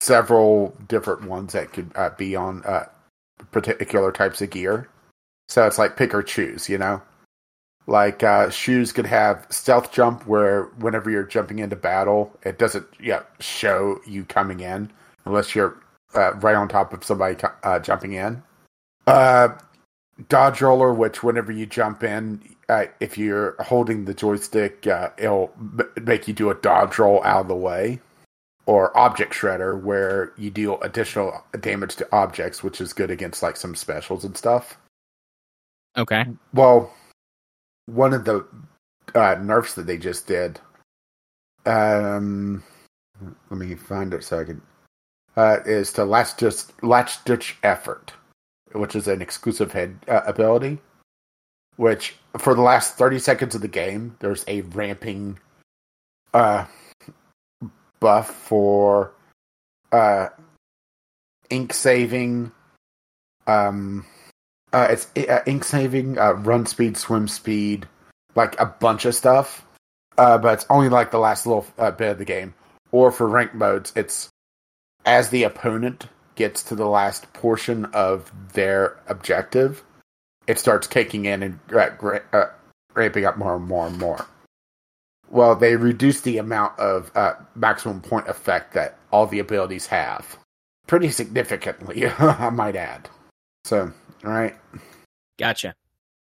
several 0.00 0.76
different 0.88 1.24
ones 1.24 1.52
that 1.52 1.72
could 1.72 1.90
uh, 1.94 2.10
be 2.18 2.36
on 2.36 2.62
uh, 2.64 2.86
particular 3.50 4.12
types 4.12 4.42
of 4.42 4.50
gear. 4.50 4.88
So 5.48 5.66
it's 5.66 5.78
like 5.78 5.96
pick 5.96 6.14
or 6.14 6.22
choose, 6.22 6.68
you 6.68 6.78
know. 6.78 7.02
Like 7.86 8.22
uh, 8.22 8.50
shoes 8.50 8.92
could 8.92 9.06
have 9.06 9.46
stealth 9.48 9.92
jump, 9.92 10.26
where 10.26 10.64
whenever 10.78 11.10
you're 11.10 11.22
jumping 11.22 11.58
into 11.58 11.76
battle, 11.76 12.36
it 12.42 12.58
doesn't 12.58 12.86
yeah 13.00 13.22
show 13.40 14.00
you 14.06 14.24
coming 14.24 14.60
in 14.60 14.90
unless 15.24 15.54
you're 15.54 15.80
uh, 16.14 16.34
right 16.34 16.54
on 16.54 16.68
top 16.68 16.92
of 16.92 17.02
somebody 17.02 17.38
uh, 17.62 17.78
jumping 17.78 18.12
in. 18.12 18.42
Uh, 19.06 19.48
dodge 20.28 20.60
roller, 20.60 20.92
which 20.92 21.22
whenever 21.22 21.50
you 21.50 21.64
jump 21.64 22.04
in, 22.04 22.42
uh, 22.68 22.84
if 23.00 23.16
you're 23.16 23.56
holding 23.60 24.04
the 24.04 24.12
joystick, 24.12 24.86
uh, 24.86 25.08
it'll 25.16 25.50
m- 25.58 25.90
make 26.04 26.28
you 26.28 26.34
do 26.34 26.50
a 26.50 26.54
dodge 26.56 26.98
roll 26.98 27.24
out 27.24 27.42
of 27.42 27.48
the 27.48 27.56
way 27.56 28.00
or 28.68 28.96
object 28.98 29.32
shredder 29.32 29.80
where 29.80 30.34
you 30.36 30.50
deal 30.50 30.78
additional 30.82 31.42
damage 31.58 31.96
to 31.96 32.06
objects 32.12 32.62
which 32.62 32.82
is 32.82 32.92
good 32.92 33.10
against 33.10 33.42
like 33.42 33.56
some 33.56 33.74
specials 33.74 34.24
and 34.24 34.36
stuff 34.36 34.76
Okay. 35.98 36.24
well 36.54 36.94
one 37.86 38.14
of 38.14 38.24
the 38.24 38.46
uh, 39.14 39.34
nerfs 39.42 39.74
that 39.74 39.86
they 39.86 39.98
just 39.98 40.26
did 40.26 40.60
um 41.66 42.62
let 43.50 43.58
me 43.58 43.74
find 43.74 44.14
it 44.14 44.22
so 44.22 44.40
i 44.40 44.44
can 44.44 44.62
uh, 45.36 45.58
is 45.66 45.92
to 45.92 46.04
latch 46.04 46.36
just 46.36 46.80
latch 46.82 47.22
ditch 47.24 47.56
effort 47.62 48.12
which 48.72 48.94
is 48.94 49.08
an 49.08 49.20
exclusive 49.20 49.72
head 49.72 49.98
uh, 50.06 50.20
ability 50.26 50.78
which 51.76 52.16
for 52.36 52.54
the 52.54 52.62
last 52.62 52.94
30 52.94 53.18
seconds 53.18 53.54
of 53.54 53.60
the 53.60 53.68
game 53.68 54.16
there's 54.20 54.44
a 54.46 54.60
ramping 54.62 55.38
uh 56.34 56.64
buff 58.00 58.28
for 58.28 59.12
uh 59.92 60.28
ink 61.50 61.72
saving 61.72 62.52
um 63.46 64.04
uh 64.72 64.88
it's 64.90 65.08
uh, 65.28 65.40
ink 65.46 65.64
saving 65.64 66.18
uh 66.18 66.32
run 66.32 66.66
speed 66.66 66.96
swim 66.96 67.28
speed 67.28 67.86
like 68.34 68.58
a 68.60 68.66
bunch 68.66 69.04
of 69.04 69.14
stuff 69.14 69.64
uh 70.16 70.38
but 70.38 70.54
it's 70.54 70.66
only 70.70 70.88
like 70.88 71.10
the 71.10 71.18
last 71.18 71.46
little 71.46 71.66
uh, 71.78 71.90
bit 71.90 72.12
of 72.12 72.18
the 72.18 72.24
game 72.24 72.54
or 72.92 73.10
for 73.10 73.26
rank 73.26 73.54
modes 73.54 73.92
it's 73.96 74.28
as 75.04 75.30
the 75.30 75.42
opponent 75.42 76.06
gets 76.34 76.62
to 76.62 76.74
the 76.74 76.86
last 76.86 77.32
portion 77.32 77.84
of 77.86 78.30
their 78.52 79.00
objective 79.08 79.82
it 80.46 80.58
starts 80.58 80.86
kicking 80.86 81.24
in 81.24 81.42
and 81.42 81.58
uh, 81.72 81.90
uh, 82.32 82.46
ramping 82.94 83.24
up 83.24 83.36
more 83.36 83.56
and 83.56 83.66
more 83.66 83.86
and 83.86 83.98
more 83.98 84.26
well, 85.30 85.54
they 85.54 85.76
reduce 85.76 86.20
the 86.22 86.38
amount 86.38 86.78
of 86.78 87.10
uh, 87.14 87.34
maximum 87.54 88.00
point 88.00 88.28
effect 88.28 88.74
that 88.74 88.98
all 89.12 89.26
the 89.26 89.38
abilities 89.38 89.86
have. 89.86 90.38
Pretty 90.86 91.10
significantly, 91.10 92.06
I 92.18 92.50
might 92.50 92.76
add. 92.76 93.08
So, 93.64 93.92
alright. 94.24 94.56
Gotcha. 95.38 95.74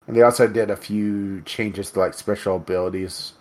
And 0.07 0.17
they 0.17 0.23
also 0.23 0.47
did 0.47 0.71
a 0.71 0.77
few 0.77 1.43
changes 1.43 1.91
to 1.91 2.01
like 2.01 2.15
special 2.15 2.57
abilities, 2.57 3.33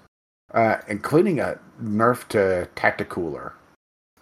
uh, 0.54 0.78
including 0.88 1.40
a 1.40 1.60
nerf 1.82 2.28
to 2.30 2.70
Tacticooler, 2.76 3.54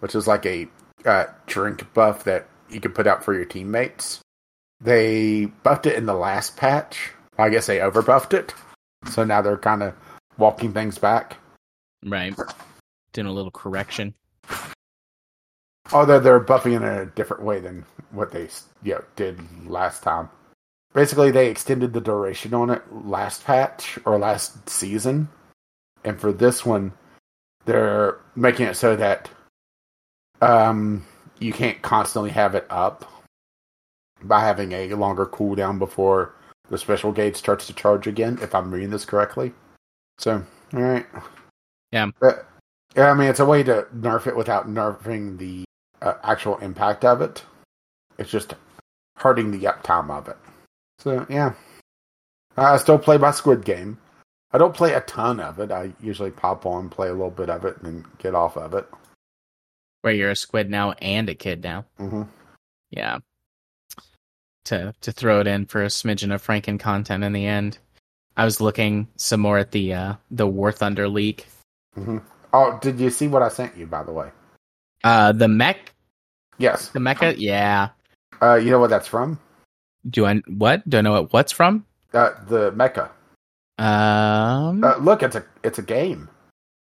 which 0.00 0.14
is 0.14 0.26
like 0.26 0.44
a 0.46 0.68
uh, 1.04 1.26
drink 1.46 1.92
buff 1.94 2.24
that 2.24 2.48
you 2.68 2.80
can 2.80 2.92
put 2.92 3.06
out 3.06 3.22
for 3.24 3.34
your 3.34 3.44
teammates. 3.44 4.20
They 4.80 5.46
buffed 5.46 5.86
it 5.86 5.96
in 5.96 6.06
the 6.06 6.14
last 6.14 6.56
patch. 6.56 7.12
I 7.38 7.48
guess 7.48 7.66
they 7.66 7.78
overbuffed 7.78 8.34
it. 8.34 8.54
So 9.10 9.24
now 9.24 9.42
they're 9.42 9.56
kind 9.56 9.82
of 9.82 9.94
walking 10.38 10.72
things 10.72 10.98
back. 10.98 11.36
Right. 12.04 12.34
Doing 13.12 13.26
a 13.26 13.32
little 13.32 13.50
correction. 13.50 14.14
Although 15.90 16.20
they're 16.20 16.40
buffing 16.40 16.72
it 16.72 16.76
in 16.76 16.84
a 16.84 17.06
different 17.06 17.42
way 17.42 17.58
than 17.58 17.84
what 18.10 18.30
they 18.30 18.48
you 18.82 18.94
know, 18.94 19.04
did 19.16 19.40
last 19.68 20.02
time. 20.02 20.28
Basically, 20.94 21.30
they 21.30 21.48
extended 21.48 21.92
the 21.92 22.00
duration 22.00 22.54
on 22.54 22.70
it 22.70 22.82
last 22.92 23.44
patch 23.44 23.98
or 24.04 24.18
last 24.18 24.68
season, 24.68 25.28
and 26.04 26.20
for 26.20 26.32
this 26.32 26.66
one, 26.66 26.92
they're 27.64 28.18
making 28.36 28.66
it 28.66 28.76
so 28.76 28.94
that 28.96 29.30
um, 30.42 31.04
you 31.38 31.52
can't 31.52 31.80
constantly 31.82 32.30
have 32.30 32.54
it 32.54 32.66
up 32.68 33.10
by 34.22 34.40
having 34.40 34.72
a 34.72 34.94
longer 34.94 35.26
cooldown 35.26 35.78
before 35.78 36.34
the 36.68 36.78
special 36.78 37.10
gauge 37.10 37.36
starts 37.36 37.66
to 37.66 37.72
charge 37.72 38.06
again. 38.06 38.38
If 38.42 38.54
I'm 38.54 38.72
reading 38.72 38.90
this 38.90 39.04
correctly, 39.04 39.52
so 40.18 40.44
all 40.74 40.80
right, 40.80 41.06
Yeah. 41.90 42.10
But, 42.20 42.46
yeah, 42.96 43.10
I 43.10 43.14
mean 43.14 43.28
it's 43.28 43.40
a 43.40 43.46
way 43.46 43.62
to 43.62 43.86
nerf 43.96 44.26
it 44.26 44.36
without 44.36 44.68
nerfing 44.68 45.38
the 45.38 45.64
uh, 46.02 46.18
actual 46.22 46.58
impact 46.58 47.04
of 47.04 47.20
it. 47.20 47.44
It's 48.18 48.30
just 48.30 48.54
hurting 49.16 49.50
the 49.50 49.66
uptime 49.66 50.10
of 50.10 50.28
it. 50.28 50.36
So 50.98 51.26
yeah, 51.28 51.54
I 52.56 52.76
still 52.76 52.98
play 52.98 53.18
my 53.18 53.30
Squid 53.30 53.64
Game. 53.64 53.98
I 54.52 54.58
don't 54.58 54.74
play 54.74 54.92
a 54.92 55.00
ton 55.00 55.40
of 55.40 55.58
it. 55.58 55.70
I 55.72 55.92
usually 56.00 56.30
pop 56.30 56.66
on, 56.66 56.90
play 56.90 57.08
a 57.08 57.12
little 57.12 57.30
bit 57.30 57.48
of 57.48 57.64
it, 57.64 57.78
and 57.78 57.86
then 57.86 58.04
get 58.18 58.34
off 58.34 58.56
of 58.56 58.74
it. 58.74 58.86
Where 60.02 60.12
you're 60.12 60.30
a 60.30 60.36
squid 60.36 60.68
now 60.68 60.92
and 60.92 61.28
a 61.28 61.34
kid 61.34 61.62
now. 61.62 61.86
hmm 61.96 62.24
Yeah. 62.90 63.18
To 64.66 64.94
to 65.00 65.12
throw 65.12 65.40
it 65.40 65.46
in 65.46 65.66
for 65.66 65.82
a 65.82 65.86
smidgen 65.86 66.34
of 66.34 66.44
Franken 66.46 66.78
content 66.78 67.24
in 67.24 67.32
the 67.32 67.46
end. 67.46 67.78
I 68.36 68.44
was 68.44 68.60
looking 68.60 69.08
some 69.16 69.40
more 69.40 69.58
at 69.58 69.72
the 69.72 69.94
uh 69.94 70.14
the 70.30 70.46
War 70.46 70.72
Thunder 70.72 71.08
leak. 71.08 71.46
hmm 71.94 72.18
Oh, 72.54 72.78
did 72.82 73.00
you 73.00 73.08
see 73.08 73.28
what 73.28 73.42
I 73.42 73.48
sent 73.48 73.76
you? 73.78 73.86
By 73.86 74.02
the 74.02 74.12
way, 74.12 74.30
Uh, 75.04 75.32
the 75.32 75.48
mech, 75.48 75.92
yes. 76.58 76.88
the 76.88 77.00
mecha. 77.00 77.34
Yeah. 77.38 77.90
Uh, 78.40 78.54
you 78.54 78.70
know 78.70 78.78
what 78.78 78.90
that's 78.90 79.08
from? 79.08 79.38
Do 80.08 80.26
I 80.26 80.36
what? 80.48 80.88
Do 80.88 80.98
I 80.98 81.00
know 81.00 81.12
what 81.12 81.32
what's 81.32 81.52
from? 81.52 81.86
Uh, 82.12 82.30
the 82.48 82.72
mecha. 82.72 83.10
Um. 83.78 84.84
Uh, 84.84 84.96
look, 84.98 85.22
it's 85.22 85.36
a 85.36 85.44
it's 85.62 85.78
a 85.78 85.82
game. 85.82 86.28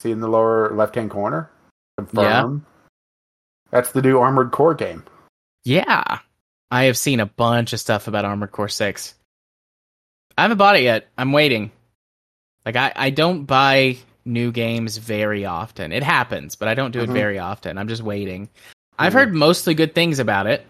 See 0.01 0.11
in 0.11 0.21
the 0.21 0.27
lower 0.27 0.73
left 0.73 0.95
hand 0.95 1.11
corner. 1.11 1.51
Confirm. 1.97 2.65
That's 3.71 3.91
the 3.91 4.01
new 4.01 4.19
Armored 4.19 4.51
Core 4.51 4.73
game. 4.73 5.03
Yeah. 5.63 6.19
I 6.71 6.83
have 6.83 6.97
seen 6.97 7.19
a 7.19 7.25
bunch 7.25 7.73
of 7.73 7.79
stuff 7.79 8.07
about 8.07 8.25
Armored 8.25 8.51
Core 8.51 8.69
6. 8.69 9.15
I 10.37 10.41
haven't 10.43 10.57
bought 10.57 10.77
it 10.77 10.83
yet. 10.83 11.07
I'm 11.17 11.31
waiting. 11.31 11.71
Like 12.65 12.75
I, 12.75 12.91
I 12.95 13.09
don't 13.09 13.45
buy 13.45 13.97
new 14.29 14.51
games 14.51 14.97
very 14.97 15.45
often. 15.45 15.91
It 15.91 16.03
happens, 16.03 16.55
but 16.55 16.67
I 16.67 16.73
don't 16.75 16.91
do 16.91 17.01
it 17.01 17.09
Mhm. 17.09 17.13
very 17.13 17.39
often. 17.39 17.77
I'm 17.77 17.87
just 17.87 18.03
waiting. 18.03 18.47
I've 18.97 19.11
Mhm. 19.13 19.15
heard 19.15 19.33
mostly 19.33 19.73
good 19.73 19.93
things 19.95 20.19
about 20.19 20.47
it, 20.47 20.65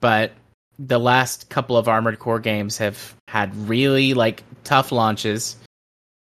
but 0.00 0.32
the 0.78 0.98
last 0.98 1.50
couple 1.50 1.76
of 1.76 1.88
Armored 1.88 2.18
Core 2.18 2.38
games 2.40 2.78
have 2.78 3.14
had 3.28 3.54
really 3.68 4.14
like 4.14 4.44
tough 4.64 4.92
launches, 4.92 5.56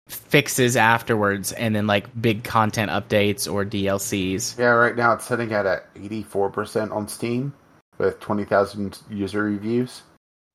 fixes 0.08 0.76
afterwards, 0.78 1.54
and 1.54 1.76
then 1.76 1.88
like 1.88 2.06
big 2.22 2.44
content 2.44 2.92
updates 2.92 3.52
or 3.52 3.64
DLCs. 3.66 4.56
Yeah, 4.60 4.66
right 4.72 4.96
now 4.96 5.14
it's 5.14 5.26
sitting 5.26 5.54
at 5.54 5.66
a 5.66 5.82
eighty 5.96 6.22
four 6.24 6.50
percent 6.52 6.92
on 6.92 7.08
Steam 7.08 7.54
with 7.98 8.20
twenty 8.20 8.44
thousand 8.46 9.00
user 9.10 9.44
reviews. 9.44 10.02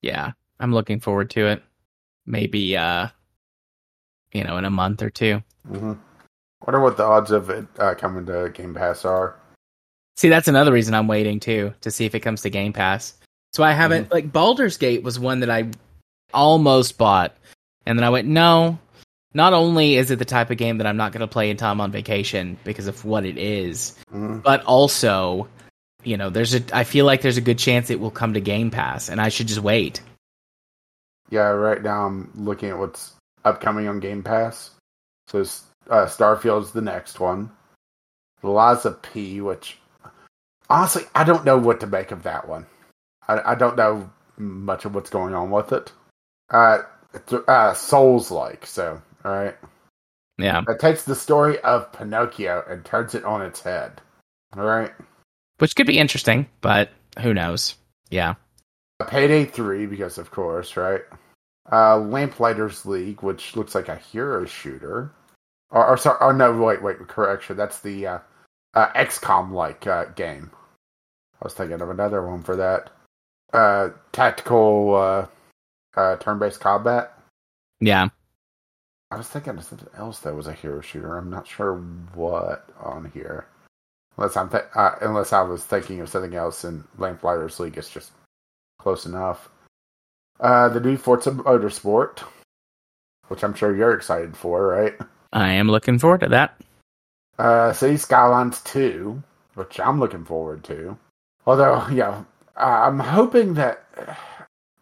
yeah 0.02 0.30
i'm 0.60 0.72
looking 0.72 1.00
forward 1.00 1.28
to 1.30 1.46
it 1.46 1.60
maybe 2.26 2.76
uh 2.76 3.06
you 4.32 4.44
know 4.44 4.56
in 4.58 4.64
a 4.64 4.70
month 4.70 5.02
or 5.02 5.10
two 5.10 5.42
Mm-hmm. 5.68 5.92
Wonder 6.66 6.80
what 6.80 6.96
the 6.96 7.04
odds 7.04 7.30
of 7.30 7.50
it 7.50 7.66
uh, 7.78 7.94
coming 7.94 8.26
to 8.26 8.50
Game 8.54 8.74
Pass 8.74 9.04
are. 9.04 9.36
see 10.16 10.28
that's 10.28 10.48
another 10.48 10.72
reason 10.72 10.94
i'm 10.94 11.06
waiting 11.06 11.38
too 11.38 11.72
to 11.82 11.90
see 11.92 12.04
if 12.04 12.14
it 12.14 12.20
comes 12.20 12.42
to 12.42 12.50
game 12.50 12.72
pass 12.72 13.14
so 13.52 13.62
i 13.62 13.70
haven't 13.72 14.10
like 14.10 14.32
Baldur's 14.32 14.76
gate 14.76 15.04
was 15.04 15.16
one 15.20 15.40
that 15.40 15.50
i 15.50 15.70
almost 16.34 16.98
bought 16.98 17.36
and 17.86 17.96
then 17.96 18.02
i 18.04 18.10
went 18.10 18.26
no 18.26 18.76
not 19.34 19.52
only 19.52 19.94
is 19.94 20.10
it 20.10 20.18
the 20.18 20.24
type 20.24 20.50
of 20.50 20.56
game 20.58 20.78
that 20.78 20.88
i'm 20.88 20.96
not 20.96 21.12
going 21.12 21.20
to 21.20 21.28
play 21.28 21.50
until 21.50 21.68
i'm 21.68 21.80
on 21.80 21.92
vacation 21.92 22.58
because 22.64 22.88
of 22.88 23.04
what 23.04 23.24
it 23.24 23.38
is 23.38 23.94
Mhm. 24.12 24.42
but 24.42 24.64
also 24.64 25.46
you 26.02 26.16
know 26.16 26.30
there's 26.30 26.54
a 26.54 26.62
i 26.72 26.82
feel 26.82 27.06
like 27.06 27.22
there's 27.22 27.36
a 27.36 27.40
good 27.50 27.58
chance 27.58 27.88
it 27.88 28.00
will 28.00 28.10
come 28.10 28.34
to 28.34 28.40
game 28.40 28.72
pass 28.72 29.08
and 29.08 29.20
i 29.20 29.28
should 29.28 29.46
just 29.46 29.60
wait 29.62 30.00
Yeah, 31.30 31.48
right 31.54 31.80
now 31.82 32.06
I'm 32.06 32.30
looking 32.34 32.70
at 32.70 32.78
what's 32.78 33.12
upcoming 33.44 33.86
on 33.86 34.00
Game 34.00 34.22
Pass. 34.24 34.70
So 35.28 35.44
uh, 35.88 36.06
Starfield's 36.06 36.72
the 36.72 36.80
next 36.80 37.20
one. 37.20 37.50
Lies 38.42 38.84
of 38.84 39.02
P, 39.02 39.40
which 39.40 39.78
honestly 40.70 41.02
I 41.14 41.24
don't 41.24 41.44
know 41.44 41.58
what 41.58 41.80
to 41.80 41.86
make 41.86 42.10
of 42.10 42.22
that 42.22 42.48
one. 42.48 42.66
I, 43.26 43.52
I 43.52 43.54
don't 43.54 43.76
know 43.76 44.10
much 44.36 44.84
of 44.84 44.94
what's 44.94 45.10
going 45.10 45.34
on 45.34 45.50
with 45.50 45.72
it. 45.72 45.92
Uh, 46.50 46.82
uh, 47.48 47.74
Souls 47.74 48.30
like, 48.30 48.64
so 48.64 49.02
all 49.24 49.32
right. 49.32 49.56
yeah 50.38 50.62
It 50.68 50.78
takes 50.78 51.02
the 51.02 51.16
story 51.16 51.58
of 51.60 51.92
Pinocchio 51.92 52.64
and 52.68 52.84
turns 52.84 53.14
it 53.14 53.24
on 53.24 53.42
its 53.42 53.60
head. 53.60 54.00
All 54.56 54.64
right. 54.64 54.92
which 55.58 55.74
could 55.74 55.86
be 55.86 55.98
interesting 55.98 56.46
but 56.60 56.90
who 57.20 57.34
knows 57.34 57.74
yeah 58.10 58.34
Payday 59.06 59.44
3, 59.44 59.86
because 59.86 60.18
of 60.18 60.30
course, 60.30 60.76
right? 60.76 61.02
Uh, 61.70 61.98
Lamplighters 61.98 62.84
League, 62.84 63.22
which 63.22 63.54
looks 63.54 63.74
like 63.74 63.88
a 63.88 63.96
hero 63.96 64.44
shooter. 64.44 65.12
Or, 65.70 65.86
or 65.86 65.96
sorry, 65.96 66.18
oh 66.20 66.32
no, 66.32 66.56
wait, 66.56 66.82
wait, 66.82 66.98
correction. 67.08 67.56
That's 67.56 67.80
the 67.80 68.06
uh, 68.06 68.18
uh, 68.74 68.92
XCOM 68.92 69.52
like 69.52 69.86
uh, 69.86 70.06
game. 70.16 70.50
I 71.40 71.44
was 71.44 71.54
thinking 71.54 71.80
of 71.80 71.90
another 71.90 72.26
one 72.26 72.42
for 72.42 72.56
that. 72.56 72.90
Uh, 73.52 73.90
tactical 74.12 74.94
uh, 74.94 75.26
uh, 75.98 76.16
turn 76.16 76.38
based 76.38 76.60
combat. 76.60 77.12
yeah 77.80 78.08
I 79.10 79.16
was 79.16 79.28
thinking 79.28 79.56
of 79.56 79.64
something 79.64 79.88
else 79.96 80.20
that 80.20 80.34
was 80.34 80.46
a 80.46 80.52
hero 80.52 80.80
shooter. 80.80 81.16
I'm 81.16 81.30
not 81.30 81.46
sure 81.46 81.76
what 82.14 82.68
on 82.78 83.10
here. 83.14 83.46
Unless 84.16 84.36
I'm 84.36 84.50
th- 84.50 84.64
uh, 84.74 84.96
unless 85.00 85.32
I 85.32 85.40
was 85.42 85.64
thinking 85.64 86.00
of 86.00 86.08
something 86.08 86.34
else, 86.34 86.64
and 86.64 86.84
Lamplighters 86.98 87.58
League 87.58 87.78
is 87.78 87.88
just 87.88 88.10
close 88.78 89.06
enough. 89.06 89.48
Uh, 90.40 90.68
the 90.68 90.80
new 90.80 90.96
Forza 90.96 91.30
Motorsport, 91.30 92.22
which 93.28 93.42
I'm 93.42 93.54
sure 93.54 93.74
you're 93.74 93.94
excited 93.94 94.36
for, 94.36 94.66
right? 94.66 94.94
I 95.32 95.52
am 95.52 95.68
looking 95.70 95.98
forward 95.98 96.20
to 96.20 96.28
that. 96.28 96.60
Uh, 97.38 97.72
City 97.72 97.96
Skylines 97.96 98.60
2, 98.62 99.22
which 99.54 99.78
I'm 99.78 100.00
looking 100.00 100.24
forward 100.24 100.64
to. 100.64 100.96
Although, 101.46 101.86
yeah, 101.92 102.24
I- 102.56 102.86
I'm 102.86 102.98
hoping 102.98 103.54
that 103.54 103.84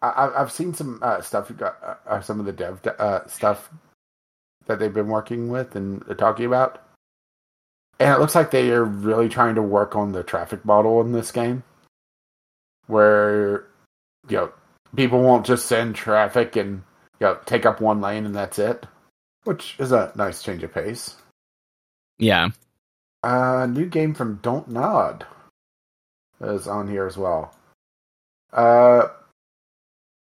I- 0.03 0.33
I've 0.37 0.53
seen 0.53 0.73
some 0.75 0.99
uh, 1.03 1.21
stuff. 1.21 1.51
Uh, 1.61 1.73
uh, 2.07 2.21
some 2.21 2.39
of 2.41 2.47
the 2.47 2.53
dev 2.53 2.81
uh, 2.99 3.27
stuff 3.27 3.71
that 4.67 4.79
they've 4.79 4.93
been 4.93 5.09
working 5.09 5.49
with 5.49 5.75
and 5.77 6.05
talking 6.19 6.45
about, 6.47 6.83
and 7.99 8.13
it 8.13 8.19
looks 8.21 8.35
like 8.35 8.51
they 8.51 8.71
are 8.71 8.85
really 8.85 9.29
trying 9.29 9.55
to 9.57 9.63
work 9.63 9.97
on 9.97 10.13
the 10.13 10.23
traffic 10.23 10.65
model 10.65 11.01
in 11.01 11.13
this 11.13 11.33
game, 11.33 11.63
where 12.87 13.67
you 14.29 14.37
know 14.37 14.53
people 14.95 15.21
won't 15.23 15.47
just 15.47 15.67
send 15.67 15.95
traffic 15.95 16.57
and 16.57 16.83
you 17.21 17.27
know 17.27 17.39
take 17.47 17.67
up 17.67 17.81
one 17.81 18.01
lane 18.01 18.27
and 18.27 18.35
that's 18.35 18.59
it, 18.59 18.87
which 19.47 19.77
is 19.79 19.93
a 19.93 20.13
nice 20.17 20.43
change 20.43 20.63
of 20.63 20.75
pace. 20.75 21.15
Yeah. 22.19 22.51
Uh, 23.23 23.67
new 23.67 23.87
game 23.87 24.15
from 24.15 24.41
Don't 24.43 24.69
Nod 24.69 25.25
is 26.41 26.67
on 26.67 26.89
here 26.89 27.07
as 27.07 27.17
well. 27.17 27.55
Uh, 28.53 29.09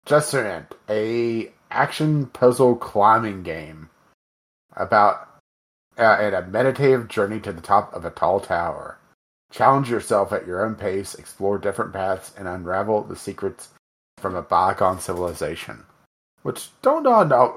Jusant, 0.06 0.66
a 0.88 1.52
action 1.70 2.26
puzzle 2.26 2.76
climbing 2.76 3.42
game 3.42 3.90
about 4.76 5.28
uh, 5.98 6.18
in 6.20 6.34
a 6.34 6.42
meditative 6.42 7.08
journey 7.08 7.40
to 7.40 7.52
the 7.52 7.60
top 7.60 7.92
of 7.94 8.04
a 8.04 8.10
tall 8.10 8.40
tower. 8.40 8.98
Challenge 9.50 9.90
yourself 9.90 10.32
at 10.32 10.46
your 10.46 10.64
own 10.64 10.74
pace, 10.74 11.14
explore 11.14 11.58
different 11.58 11.92
paths, 11.92 12.32
and 12.38 12.48
unravel 12.48 13.02
the 13.02 13.16
secrets 13.16 13.68
from 14.16 14.34
a 14.34 14.42
bygone 14.42 15.00
civilization. 15.00 15.84
Which 16.42 16.70
Don't 16.80 17.02
Nod, 17.02 17.30
uh, 17.32 17.50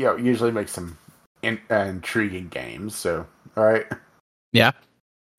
you 0.00 0.06
know, 0.06 0.16
usually 0.16 0.50
makes 0.50 0.72
some 0.72 0.96
in- 1.42 1.60
uh, 1.70 1.74
intriguing 1.76 2.48
games. 2.48 2.96
So, 2.96 3.26
all 3.56 3.64
right. 3.64 3.86
Yeah. 4.52 4.72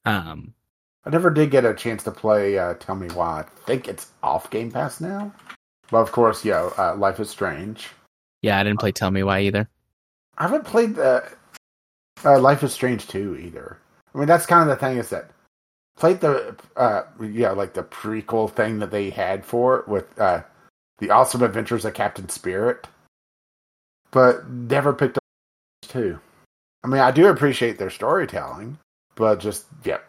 Um 0.06 0.54
I 1.04 1.10
never 1.10 1.32
did 1.32 1.50
get 1.50 1.66
a 1.66 1.74
chance 1.74 2.04
to 2.04 2.12
play 2.12 2.60
uh, 2.60 2.76
Tell 2.76 2.94
Me 2.96 3.08
Why. 3.08 3.42
I 3.42 3.44
think 3.66 3.88
it's 3.88 4.12
off 4.22 4.52
Game 4.52 4.72
Pass 4.72 5.02
now. 5.02 5.34
But 5.90 5.98
of 5.98 6.12
course, 6.12 6.46
yeah, 6.46 6.70
uh, 6.78 6.96
Life 6.96 7.20
is 7.20 7.30
Strange. 7.30 7.90
yeah, 8.44 8.60
I 8.60 8.64
didn't 8.64 8.80
play 8.80 8.92
Tell 8.92 9.10
Me 9.12 9.24
Why 9.24 9.42
either. 9.42 9.68
I 10.38 10.44
haven't 10.44 10.64
played 10.66 10.96
the 10.96 11.28
uh, 12.24 12.40
Life 12.40 12.62
is 12.64 12.72
Strange 12.72 13.08
2 13.08 13.36
either. 13.38 13.78
I 14.14 14.18
mean, 14.18 14.28
that's 14.28 14.46
kind 14.46 14.62
of 14.62 14.68
the 14.80 14.86
thing 14.86 14.98
is 14.98 15.10
that 15.10 15.32
played 15.98 16.22
the 16.22 16.56
uh, 16.78 17.04
yeah 17.20 17.52
like 17.52 17.74
the 17.74 17.84
prequel 17.84 18.50
thing 18.52 18.80
that 18.80 18.92
they 18.92 19.10
had 19.10 19.44
for 19.44 19.80
it 19.80 19.88
with 19.88 20.20
uh, 20.20 20.44
the 21.00 21.10
Awesome 21.10 21.42
Adventures 21.42 21.84
of 21.84 21.94
Captain 21.96 22.30
Spirit, 22.30 22.88
but 24.12 24.50
never 24.50 24.94
picked 24.94 25.18
up 25.18 25.24
2. 25.84 26.20
I 26.84 26.88
mean, 26.88 27.02
I 27.02 27.12
do 27.12 27.28
appreciate 27.28 27.78
their 27.78 27.90
storytelling, 27.90 28.78
but 29.16 29.40
just 29.40 29.66
yeah, 29.84 30.00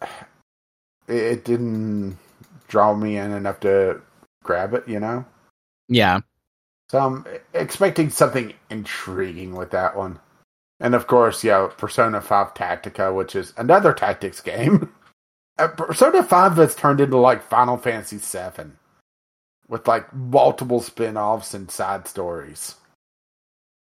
it, 0.00 0.08
it 1.14 1.44
didn't 1.44 2.18
draw 2.68 2.94
me 2.94 3.16
in 3.16 3.32
enough 3.32 3.60
to 3.60 4.00
grab 4.42 4.74
it, 4.74 4.88
you 4.88 5.00
know. 5.00 5.24
Yeah. 5.88 6.20
So 6.90 6.98
I'm 6.98 7.26
expecting 7.52 8.10
something 8.10 8.52
intriguing 8.70 9.54
with 9.54 9.70
that 9.70 9.96
one. 9.96 10.18
And 10.80 10.94
of 10.94 11.06
course, 11.06 11.44
yeah, 11.44 11.68
Persona 11.76 12.20
5 12.20 12.54
Tactica, 12.54 13.14
which 13.14 13.36
is 13.36 13.52
another 13.56 13.92
tactics 13.92 14.40
game. 14.40 14.92
Uh, 15.56 15.68
Persona 15.68 16.20
5 16.20 16.56
has 16.56 16.74
turned 16.74 17.00
into 17.00 17.16
like 17.16 17.40
Final 17.40 17.76
Fantasy 17.76 18.18
7 18.18 18.76
with 19.68 19.86
like 19.86 20.12
multiple 20.12 20.80
spin 20.80 21.16
offs 21.16 21.54
and 21.54 21.70
side 21.70 22.08
stories. 22.08 22.74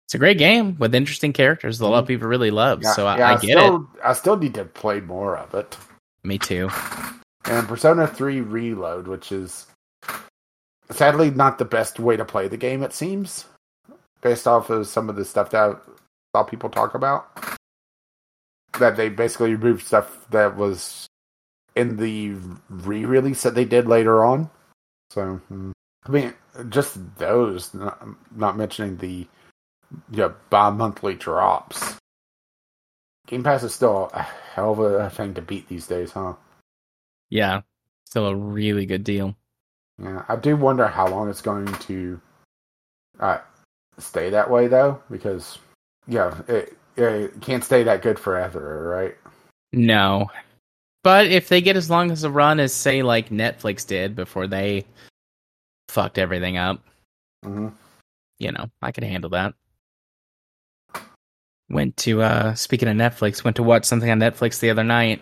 It's 0.07 0.15
a 0.15 0.19
great 0.19 0.39
game 0.39 0.77
with 0.79 0.95
interesting 0.95 1.33
characters 1.33 1.79
that 1.79 1.85
a 1.85 1.89
lot 1.89 1.99
of 1.99 2.07
people 2.07 2.29
really 2.29 2.53
love. 2.53 2.81
Yeah, 2.81 2.93
so 2.93 3.09
I, 3.09 3.19
yeah, 3.19 3.31
I 3.31 3.41
get 3.41 3.51
it. 3.51 3.59
still, 3.59 3.91
I 4.05 4.13
still 4.13 4.37
need 4.37 4.55
to 4.55 4.65
play 4.65 5.01
more 5.01 5.37
of 5.37 5.53
it. 5.53 5.77
Me 6.23 6.39
too. 6.39 6.71
And 7.47 7.67
Persona 7.67 8.07
3 8.07 8.41
Reload, 8.41 9.09
which 9.09 9.33
is 9.33 9.67
sadly 10.93 11.33
not 11.33 11.59
the 11.59 11.65
best 11.65 11.99
way 11.99 12.17
to 12.17 12.25
play 12.25 12.47
the 12.47 12.57
game, 12.57 12.85
it 12.85 12.93
seems, 12.93 13.47
based 14.21 14.47
off 14.47 14.71
of 14.71 14.87
some 14.87 15.09
of 15.09 15.17
the 15.17 15.25
stuff 15.25 15.51
that 15.51 15.71
I 15.71 15.75
saw 16.37 16.45
people 16.45 16.71
talk 16.71 16.95
about. 16.95 17.27
That 18.79 18.97
they 18.97 19.09
basically 19.09 19.57
removed 19.57 19.87
stuff 19.87 20.29
that 20.31 20.57
was 20.57 21.09
in 21.75 21.97
the 21.97 22.37
re 22.69 23.05
release 23.05 23.43
that 23.43 23.57
they 23.57 23.65
did 23.65 23.89
later 23.89 24.25
on. 24.25 24.51
So, 25.11 25.41
hmm. 25.49 25.73
I 26.05 26.11
mean, 26.11 26.35
just 26.69 26.97
those, 27.17 27.75
not, 27.75 28.07
not 28.37 28.57
mentioning 28.57 28.99
the 28.99 29.27
you 30.11 30.19
know, 30.19 30.35
bi 30.51 30.71
monthly 30.71 31.15
drops. 31.15 31.97
Game 33.27 33.43
Pass 33.43 33.63
is 33.63 33.75
still 33.75 34.11
a 34.15 34.23
hell 34.23 34.73
of 34.73 34.79
a 34.79 35.11
thing 35.11 35.35
to 35.35 35.43
beat 35.43 35.69
these 35.69 35.87
days, 35.87 36.13
huh? 36.13 36.35
Yeah, 37.29 37.63
still 38.05 38.27
a 38.27 38.35
really 38.35 38.87
good 38.87 39.03
deal. 39.05 39.37
Yeah, 40.01 40.25
I 40.29 40.37
do 40.37 40.57
wonder 40.57 40.87
how 40.87 41.09
long 41.09 41.29
it's 41.29 41.41
going 41.41 41.67
to 41.67 42.21
uh, 43.19 43.39
stay 43.99 44.31
that 44.31 44.49
way, 44.51 44.69
though, 44.69 45.03
because 45.11 45.59
yeah, 46.07 46.41
it, 46.47 46.77
it 46.97 47.41
can't 47.41 47.65
stay 47.65 47.83
that 47.83 48.03
good 48.03 48.19
forever, 48.19 48.89
right? 48.89 49.17
No, 49.73 50.31
but 51.03 51.27
if 51.27 51.49
they 51.49 51.61
get 51.61 51.77
as 51.77 51.91
long 51.91 52.11
as 52.11 52.25
a 52.25 52.31
run 52.31 52.61
as 52.61 52.73
say 52.73 53.03
like 53.03 53.31
Netflix 53.31 53.87
did 53.87 54.15
before 54.15 54.47
they 54.47 54.85
fucked 55.89 56.19
everything 56.19 56.57
up, 56.57 56.83
hmm 57.43 57.69
you 58.39 58.53
know, 58.53 58.67
I 58.83 58.93
could 58.93 59.05
handle 59.05 59.31
that. 59.31 59.55
Went 61.69 61.97
to 61.99 62.23
uh 62.23 62.55
speaking 62.55 62.89
of 62.89 62.97
Netflix, 62.97 63.43
went 63.45 63.57
to 63.57 63.63
watch 63.63 63.85
something 63.85 64.11
on 64.11 64.21
Netflix 64.21 64.61
the 64.61 64.71
other 64.71 64.85
night 64.85 65.21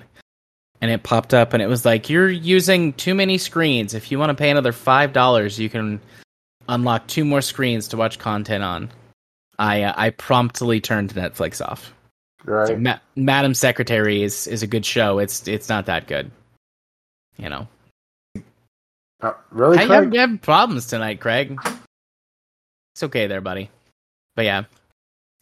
and 0.81 0.91
it 0.91 1.03
popped 1.03 1.33
up 1.33 1.55
and 1.55 1.63
it 1.63 1.67
was 1.67 1.85
like 1.85 2.11
you're 2.11 2.29
using 2.29 2.93
too 2.93 3.15
many 3.15 3.39
screens. 3.39 3.95
If 3.95 4.11
you 4.11 4.19
want 4.19 4.31
to 4.31 4.35
pay 4.35 4.51
another 4.51 4.73
$5, 4.73 5.59
you 5.59 5.71
can 5.71 6.01
unlock 6.69 7.07
two 7.07 7.25
more 7.25 7.41
screens 7.41 7.89
to 7.89 7.97
watch 7.97 8.19
content 8.19 8.63
on. 8.63 8.91
I 9.59 9.83
uh, 9.85 9.95
I 9.97 10.11
promptly 10.11 10.81
turned 10.81 11.15
Netflix 11.15 11.65
off. 11.65 11.95
Right. 12.45 12.79
Ma- 12.79 12.99
Madam 13.17 13.55
Secretary 13.55 14.23
is 14.23 14.47
is 14.47 14.63
a 14.63 14.67
good 14.67 14.85
show. 14.85 15.19
It's 15.21 15.47
it's 15.49 15.69
not 15.69 15.87
that 15.87 16.07
good. 16.07 16.31
You 17.39 17.49
know. 17.49 17.69
Uh, 19.23 19.33
really, 19.51 19.79
I 19.79 19.87
Craig? 19.87 20.15
have, 20.15 20.31
have 20.31 20.43
problems 20.43 20.87
tonight, 20.87 21.21
Craig. 21.21 21.59
It's 22.95 23.05
okay 23.05 23.27
there, 23.27 23.41
buddy. 23.41 23.71
But 24.35 24.45
yeah, 24.45 24.65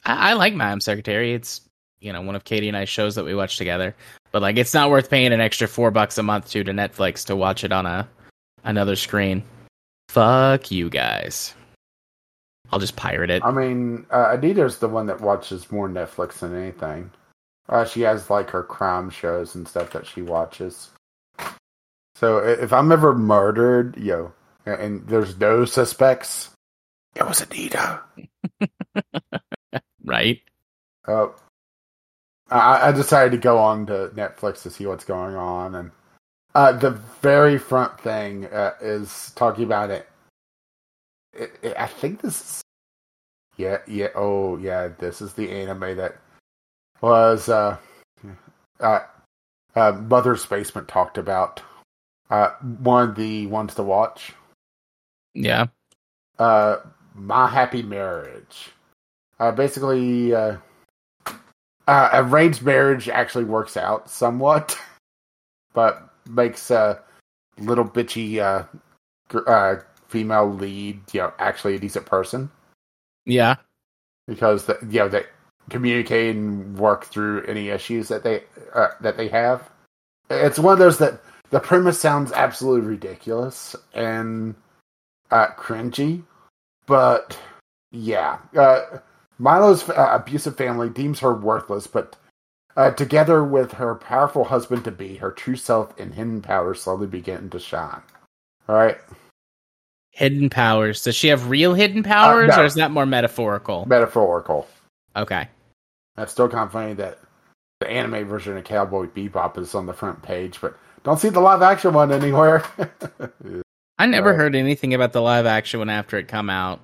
I, 0.04 0.30
I 0.30 0.32
like 0.34 0.54
Madam 0.54 0.80
Secretary. 0.80 1.32
It's 1.32 1.60
you 2.00 2.12
know 2.12 2.22
one 2.22 2.34
of 2.34 2.44
Katie 2.44 2.68
and 2.68 2.76
I's 2.76 2.88
shows 2.88 3.14
that 3.14 3.24
we 3.24 3.34
watch 3.34 3.56
together. 3.56 3.94
But 4.30 4.42
like, 4.42 4.56
it's 4.56 4.74
not 4.74 4.90
worth 4.90 5.10
paying 5.10 5.32
an 5.32 5.40
extra 5.40 5.68
four 5.68 5.90
bucks 5.90 6.18
a 6.18 6.22
month 6.22 6.50
to 6.50 6.64
to 6.64 6.72
Netflix 6.72 7.26
to 7.26 7.36
watch 7.36 7.64
it 7.64 7.72
on 7.72 7.86
a 7.86 8.08
another 8.64 8.96
screen. 8.96 9.44
Fuck 10.08 10.70
you 10.70 10.90
guys. 10.90 11.54
I'll 12.70 12.78
just 12.78 12.96
pirate 12.96 13.30
it. 13.30 13.44
I 13.44 13.50
mean, 13.50 14.06
uh, 14.10 14.30
Anita's 14.32 14.78
the 14.78 14.88
one 14.88 15.06
that 15.06 15.20
watches 15.20 15.70
more 15.70 15.88
Netflix 15.88 16.38
than 16.38 16.56
anything. 16.56 17.10
Uh, 17.68 17.84
she 17.84 18.00
has 18.02 18.30
like 18.30 18.50
her 18.50 18.62
crime 18.62 19.10
shows 19.10 19.54
and 19.54 19.68
stuff 19.68 19.92
that 19.92 20.06
she 20.06 20.22
watches. 20.22 20.90
So 22.16 22.38
if 22.38 22.72
I'm 22.72 22.92
ever 22.92 23.14
murdered, 23.14 23.96
yo, 23.96 24.32
and 24.64 25.06
there's 25.06 25.38
no 25.38 25.64
suspects, 25.64 26.50
it 27.14 27.26
was 27.26 27.42
Anita. 27.42 28.00
right? 30.12 30.40
Uh, 31.08 31.28
I, 32.50 32.88
I 32.88 32.92
decided 32.92 33.32
to 33.32 33.38
go 33.38 33.58
on 33.58 33.86
to 33.86 34.12
Netflix 34.14 34.62
to 34.62 34.70
see 34.70 34.86
what's 34.86 35.04
going 35.04 35.34
on, 35.34 35.74
and 35.74 35.90
uh, 36.54 36.72
the 36.72 36.90
very 37.22 37.58
front 37.58 37.98
thing 37.98 38.46
uh, 38.46 38.74
is 38.80 39.32
talking 39.34 39.64
about 39.64 39.90
it. 39.90 40.08
It, 41.32 41.58
it. 41.62 41.74
I 41.78 41.86
think 41.86 42.20
this 42.20 42.40
is. 42.40 42.62
Yeah, 43.56 43.78
yeah. 43.86 44.08
Oh, 44.14 44.58
yeah. 44.58 44.88
This 44.98 45.22
is 45.22 45.32
the 45.32 45.50
anime 45.50 45.96
that 45.96 46.16
was 47.00 47.48
uh, 47.48 47.76
uh, 48.80 49.00
uh, 49.74 49.92
Mother's 49.92 50.46
Basement 50.46 50.88
talked 50.88 51.18
about. 51.18 51.60
Uh, 52.30 52.50
one 52.82 53.10
of 53.10 53.14
the 53.14 53.46
ones 53.46 53.74
to 53.74 53.82
watch. 53.82 54.32
Yeah. 55.34 55.66
Uh, 56.38 56.76
My 57.14 57.46
Happy 57.46 57.82
Marriage. 57.82 58.70
Uh, 59.42 59.50
basically, 59.50 60.32
uh, 60.32 60.56
uh, 61.88 62.10
arranged 62.12 62.62
marriage 62.62 63.08
actually 63.08 63.42
works 63.42 63.76
out 63.76 64.08
somewhat, 64.08 64.78
but 65.74 66.10
makes 66.28 66.70
a 66.70 67.02
little 67.58 67.84
bitchy 67.84 68.38
uh, 68.38 68.62
gr- 69.28 69.50
uh, 69.50 69.80
female 70.06 70.48
lead, 70.48 71.00
you 71.12 71.18
know, 71.18 71.32
actually 71.40 71.74
a 71.74 71.78
decent 71.80 72.06
person 72.06 72.48
Yeah. 73.26 73.56
because 74.28 74.66
the, 74.66 74.78
you 74.88 75.00
know 75.00 75.08
they 75.08 75.24
communicate 75.70 76.36
and 76.36 76.78
work 76.78 77.06
through 77.06 77.42
any 77.46 77.70
issues 77.70 78.06
that 78.06 78.22
they 78.22 78.44
uh, 78.74 78.90
that 79.00 79.16
they 79.16 79.26
have. 79.26 79.68
It's 80.30 80.60
one 80.60 80.74
of 80.74 80.78
those 80.78 80.98
that 80.98 81.20
the 81.50 81.58
premise 81.58 81.98
sounds 81.98 82.30
absolutely 82.30 82.88
ridiculous 82.88 83.74
and 83.92 84.54
uh, 85.32 85.48
cringy, 85.58 86.22
but 86.86 87.36
yeah, 87.90 88.38
uh, 88.56 88.98
Miyo's 89.42 89.88
uh, 89.88 90.08
abusive 90.12 90.56
family 90.56 90.88
deems 90.88 91.20
her 91.20 91.34
worthless, 91.34 91.86
but. 91.86 92.16
Uh, 92.74 92.90
together 92.90 93.44
with 93.44 93.70
her 93.72 93.94
powerful 93.96 94.44
husband 94.44 94.82
to 94.82 94.90
be, 94.90 95.16
her 95.16 95.30
true 95.30 95.56
self 95.56 95.92
and 96.00 96.14
hidden 96.14 96.40
powers 96.40 96.80
slowly 96.80 97.06
begin 97.06 97.50
to 97.50 97.58
shine. 97.60 98.00
All 98.66 98.74
right, 98.76 98.96
Hidden 100.12 100.48
powers. 100.48 101.02
Does 101.04 101.14
she 101.14 101.28
have 101.28 101.50
real 101.50 101.74
hidden 101.74 102.02
powers, 102.02 102.48
no. 102.48 102.62
or 102.62 102.64
is 102.64 102.72
that 102.76 102.90
more 102.90 103.04
metaphorical? 103.04 103.84
metaphorical. 103.86 104.66
Okay. 105.14 105.48
That's 106.16 106.32
still 106.32 106.48
kind 106.48 106.64
of 106.64 106.72
funny 106.72 106.94
that 106.94 107.18
the 107.80 107.90
anime 107.90 108.26
version 108.26 108.56
of 108.56 108.64
Cowboy 108.64 109.04
Bebop 109.08 109.58
is 109.58 109.74
on 109.74 109.84
the 109.84 109.92
front 109.92 110.22
page, 110.22 110.58
but 110.58 110.74
don't 111.04 111.20
see 111.20 111.28
the 111.28 111.40
live 111.40 111.60
action 111.60 111.92
one 111.92 112.10
anywhere. 112.10 112.64
I 113.98 114.06
never 114.06 114.30
Right. 114.30 114.36
heard 114.36 114.54
anything 114.56 114.94
about 114.94 115.12
the 115.12 115.20
live 115.20 115.44
action 115.44 115.78
one 115.80 115.90
after 115.90 116.16
it 116.16 116.26
come 116.26 116.48
out. 116.48 116.80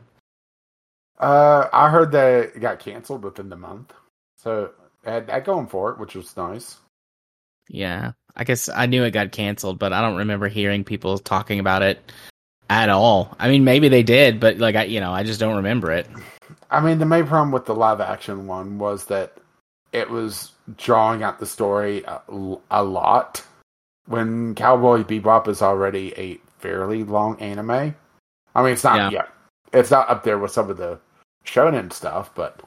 Uh, 1.18 1.68
I 1.72 1.90
heard 1.90 2.12
that 2.12 2.57
it 2.57 2.61
got 2.61 2.78
canceled 2.78 3.24
within 3.24 3.48
the 3.48 3.57
month, 3.57 3.92
so 4.37 4.70
it 5.04 5.11
had 5.11 5.26
that 5.28 5.44
going 5.44 5.66
for 5.66 5.90
it, 5.90 5.98
which 5.98 6.14
was 6.14 6.37
nice. 6.37 6.76
Yeah. 7.68 8.12
I 8.37 8.44
guess 8.44 8.68
I 8.68 8.87
knew 8.87 9.02
it 9.02 9.11
got 9.11 9.33
canceled, 9.33 9.78
but 9.78 9.92
I 9.92 10.00
don't 10.00 10.16
remember 10.16 10.48
hearing 10.48 10.85
people 10.85 11.18
talking 11.18 11.59
about 11.59 11.83
it 11.83 12.12
at 12.70 12.88
all. 12.88 13.35
I 13.38 13.48
mean, 13.48 13.64
maybe 13.64 13.88
they 13.88 14.02
did, 14.02 14.38
but 14.38 14.59
like 14.59 14.76
I, 14.76 14.85
you 14.85 15.00
know, 15.00 15.12
I 15.12 15.24
just 15.24 15.40
don't 15.40 15.57
remember 15.57 15.90
it. 15.90 16.07
I 16.70 16.81
mean, 16.81 16.98
the 16.98 17.07
main 17.07 17.26
problem 17.26 17.50
with 17.50 17.66
the 17.66 17.74
live 17.74 18.00
action 18.00 18.46
one 18.46 18.78
was 18.78 19.07
that 19.07 19.37
it 19.92 20.09
was 20.09 20.52
drawing 20.76 21.22
out 21.22 21.40
the 21.40 21.46
story 21.46 22.04
a, 22.04 22.20
a 22.70 22.85
lot. 22.85 23.44
When 24.07 24.54
Cowboy 24.54 25.02
Bebop 25.02 25.48
is 25.48 25.61
already 25.61 26.14
a 26.16 26.38
fairly 26.59 27.04
long 27.04 27.38
anime, 27.40 27.94
I 28.54 28.62
mean, 28.62 28.72
it's 28.72 28.85
not 28.85 28.96
Yeah. 28.96 29.11
yeah, 29.11 29.26
it's 29.72 29.90
not 29.90 30.09
up 30.09 30.22
there 30.22 30.38
with 30.38 30.52
some 30.52 30.70
of 30.70 30.76
the 30.76 30.98
shonen 31.48 31.92
stuff, 31.92 32.34
but 32.34 32.61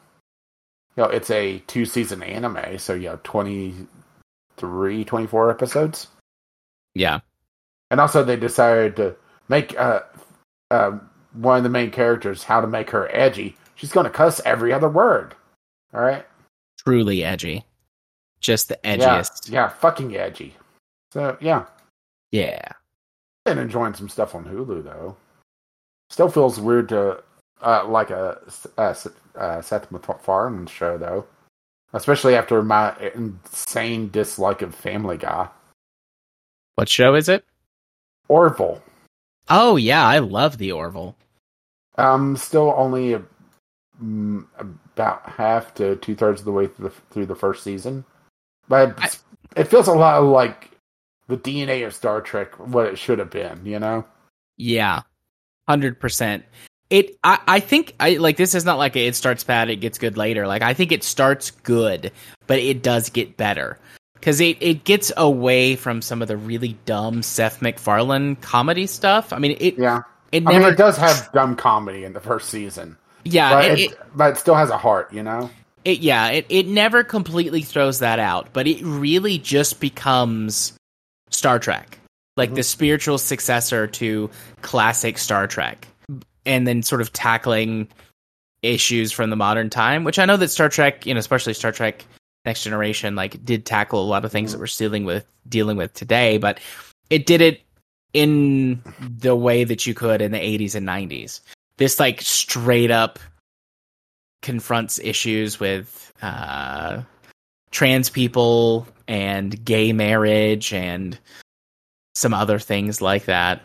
you 0.97 1.03
know, 1.03 1.09
it's 1.09 1.29
a 1.29 1.59
two 1.67 1.85
season 1.85 2.21
anime, 2.23 2.77
so 2.77 2.93
you 2.93 3.09
have 3.09 3.23
23, 3.23 5.05
24 5.05 5.51
episodes. 5.51 6.07
Yeah. 6.93 7.19
And 7.89 7.99
also, 8.01 8.23
they 8.23 8.35
decided 8.35 8.95
to 8.97 9.15
make 9.49 9.77
uh, 9.79 10.01
uh, 10.69 10.97
one 11.33 11.57
of 11.57 11.63
the 11.63 11.69
main 11.69 11.91
characters 11.91 12.43
how 12.43 12.61
to 12.61 12.67
make 12.67 12.89
her 12.91 13.09
edgy. 13.15 13.55
She's 13.75 13.91
going 13.91 14.05
to 14.05 14.09
cuss 14.09 14.41
every 14.45 14.71
other 14.73 14.89
word. 14.89 15.35
All 15.93 16.01
right. 16.01 16.25
Truly 16.77 17.23
edgy. 17.23 17.65
Just 18.39 18.69
the 18.69 18.79
Yeah, 18.83 18.97
edgiest. 18.97 19.49
yeah, 19.51 19.67
fucking 19.69 20.15
edgy. 20.15 20.55
So 21.11 21.37
yeah, 21.41 21.65
Yeah. 22.31 22.69
And 23.45 23.59
enjoying 23.59 23.93
some 23.93 24.09
stuff 24.09 24.33
on 24.35 24.45
Hulu 24.45 24.83
though. 24.83 25.15
Still 26.09 26.29
feels 26.29 26.59
weird 26.59 26.89
to 26.89 27.23
uh, 27.61 27.85
like 27.87 28.09
a, 28.09 28.41
a, 28.77 28.95
a 29.35 29.63
Seth 29.63 29.91
MacFarlane 29.91 30.67
show 30.67 30.97
though, 30.97 31.25
especially 31.93 32.35
after 32.35 32.61
my 32.61 32.95
insane 33.15 34.09
dislike 34.09 34.61
of 34.61 34.73
Family 34.75 35.17
Guy. 35.17 35.47
What 36.75 36.89
show 36.89 37.15
is 37.15 37.29
it? 37.29 37.45
Orville. 38.27 38.81
Oh 39.49 39.75
yeah, 39.75 40.05
I 40.05 40.19
love 40.19 40.57
the 40.57 40.71
Orville. 40.71 41.15
Um, 41.97 42.37
still 42.37 42.73
only 42.77 43.13
a, 43.13 43.21
mm, 44.01 44.45
about 44.57 45.29
half 45.29 45.73
to 45.75 45.97
two 45.97 46.15
thirds 46.15 46.41
of 46.41 46.45
the 46.45 46.51
way 46.51 46.67
through 46.67 46.89
the, 46.89 46.95
through 47.11 47.25
the 47.25 47.35
first 47.35 47.63
season, 47.63 48.05
but 48.67 48.89
it's- 48.91 49.23
it 49.57 49.65
feels 49.65 49.87
a 49.89 49.93
lot 49.93 50.23
like 50.23 50.71
the 51.27 51.35
DNA 51.35 51.85
of 51.85 51.93
Star 51.93 52.21
Trek, 52.21 52.57
what 52.57 52.85
it 52.85 52.97
should 52.97 53.19
have 53.19 53.29
been. 53.29 53.65
You 53.65 53.79
know? 53.79 54.05
Yeah. 54.57 55.01
Hundred 55.67 55.99
percent. 55.99 56.45
It 56.91 57.17
I, 57.23 57.39
I 57.47 57.59
think 57.61 57.95
I 57.99 58.17
like 58.17 58.35
this 58.35 58.53
is 58.53 58.65
not 58.65 58.77
like 58.77 58.95
a, 58.95 59.07
it 59.07 59.15
starts 59.15 59.43
bad, 59.43 59.69
it 59.69 59.77
gets 59.77 59.97
good 59.97 60.17
later. 60.17 60.45
Like 60.45 60.61
I 60.61 60.73
think 60.73 60.91
it 60.91 61.03
starts 61.03 61.49
good, 61.49 62.11
but 62.47 62.59
it 62.59 62.83
does 62.83 63.09
get 63.09 63.37
better. 63.37 63.79
Because 64.13 64.39
it, 64.39 64.57
it 64.61 64.83
gets 64.83 65.11
away 65.17 65.75
from 65.75 66.03
some 66.03 66.21
of 66.21 66.27
the 66.27 66.37
really 66.37 66.77
dumb 66.85 67.23
Seth 67.23 67.59
MacFarlane 67.61 68.35
comedy 68.35 68.85
stuff. 68.85 69.31
I 69.33 69.39
mean 69.39 69.57
it 69.59 69.79
Yeah. 69.79 70.01
it 70.31 70.45
I 70.45 70.59
mean, 70.59 70.61
it 70.61 70.77
does 70.77 70.97
have 70.97 71.31
dumb 71.33 71.55
comedy 71.55 72.03
in 72.03 72.13
the 72.13 72.19
first 72.19 72.49
season, 72.49 72.97
Yeah, 73.23 73.53
but 73.53 73.65
it, 73.65 73.79
it, 73.79 73.91
it, 73.91 73.97
but 74.13 74.33
it 74.33 74.37
still 74.37 74.55
has 74.55 74.69
a 74.69 74.77
heart. 74.77 75.13
You 75.13 75.23
know? 75.23 75.49
it 75.85 75.99
yeah, 75.99 76.27
it, 76.29 76.45
it 76.49 76.67
never 76.67 77.03
completely 77.03 77.61
throws 77.61 77.99
that 77.99 78.19
out, 78.19 78.49
but 78.53 78.67
it 78.67 78.81
really 78.83 79.37
just 79.37 79.79
becomes 79.79 80.73
Star 81.29 81.57
Trek. 81.57 81.99
Like 82.37 82.49
mm-hmm. 82.49 82.55
the 82.55 82.63
spiritual 82.63 83.17
successor 83.17 83.87
to 83.87 84.29
classic 84.61 85.17
Star 85.17 85.47
Trek. 85.47 85.87
And 86.45 86.67
then 86.67 86.83
sort 86.83 87.01
of 87.01 87.13
tackling 87.13 87.87
issues 88.61 89.11
from 89.11 89.29
the 89.29 89.35
modern 89.35 89.69
time, 89.69 90.03
which 90.03 90.19
I 90.19 90.25
know 90.25 90.37
that 90.37 90.49
Star 90.49 90.69
Trek, 90.69 91.05
you 91.05 91.13
know, 91.13 91.19
especially 91.19 91.53
Star 91.53 91.71
Trek 91.71 92.05
Next 92.45 92.63
Generation 92.63 93.15
like 93.15 93.43
did 93.45 93.65
tackle 93.65 94.01
a 94.01 94.05
lot 94.05 94.25
of 94.25 94.31
things 94.31 94.51
that 94.51 94.59
we're 94.59 94.67
dealing 94.67 95.05
with 95.05 95.25
dealing 95.47 95.77
with 95.77 95.93
today, 95.93 96.37
but 96.37 96.59
it 97.09 97.25
did 97.25 97.41
it 97.41 97.61
in 98.13 98.81
the 98.99 99.35
way 99.35 99.63
that 99.63 99.85
you 99.85 99.93
could 99.93 100.21
in 100.21 100.31
the 100.31 100.39
80s 100.39 100.75
and 100.75 100.87
90s. 100.87 101.41
This 101.77 101.99
like 101.99 102.21
straight 102.21 102.91
up 102.91 103.19
confronts 104.41 104.99
issues 104.99 105.59
with 105.59 106.11
uh, 106.21 107.01
trans 107.71 108.09
people 108.09 108.87
and 109.07 109.63
gay 109.63 109.93
marriage 109.93 110.73
and 110.73 111.17
some 112.15 112.33
other 112.33 112.59
things 112.59 113.01
like 113.01 113.25
that. 113.25 113.61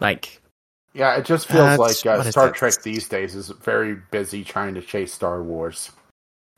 Like, 0.00 0.40
Yeah, 0.94 1.16
it 1.16 1.24
just 1.24 1.48
feels 1.48 1.76
Uh, 1.76 1.76
like 1.78 2.06
uh, 2.06 2.22
Star 2.30 2.46
that? 2.46 2.54
Trek 2.54 2.80
these 2.82 3.08
days 3.08 3.34
is 3.34 3.48
very 3.48 3.96
busy 4.12 4.44
trying 4.44 4.74
to 4.74 4.80
chase 4.80 5.12
Star 5.12 5.42
Wars. 5.42 5.90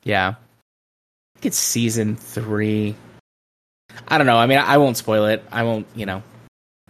yeah, 0.03 0.29
I 0.29 1.39
think 1.39 1.47
it's 1.47 1.57
season 1.57 2.15
three. 2.15 2.95
I 4.07 4.17
don't 4.17 4.27
know. 4.27 4.37
I 4.37 4.45
mean, 4.45 4.59
I 4.59 4.77
won't 4.77 4.97
spoil 4.97 5.25
it. 5.25 5.43
I 5.51 5.63
won't, 5.63 5.87
you 5.95 6.05
know. 6.05 6.21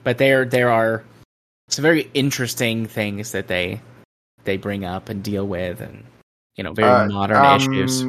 But 0.03 0.17
there, 0.17 0.43
there 0.45 0.69
are 0.69 1.03
some 1.69 1.83
very 1.83 2.09
interesting 2.13 2.85
things 2.85 3.31
that 3.31 3.47
they 3.47 3.81
they 4.43 4.57
bring 4.57 4.83
up 4.85 5.07
and 5.09 5.23
deal 5.23 5.47
with, 5.47 5.79
and 5.81 6.03
you 6.57 6.63
know, 6.63 6.73
very 6.73 6.89
Uh, 6.89 7.07
modern 7.07 7.37
um, 7.37 7.55
issues. 7.61 8.03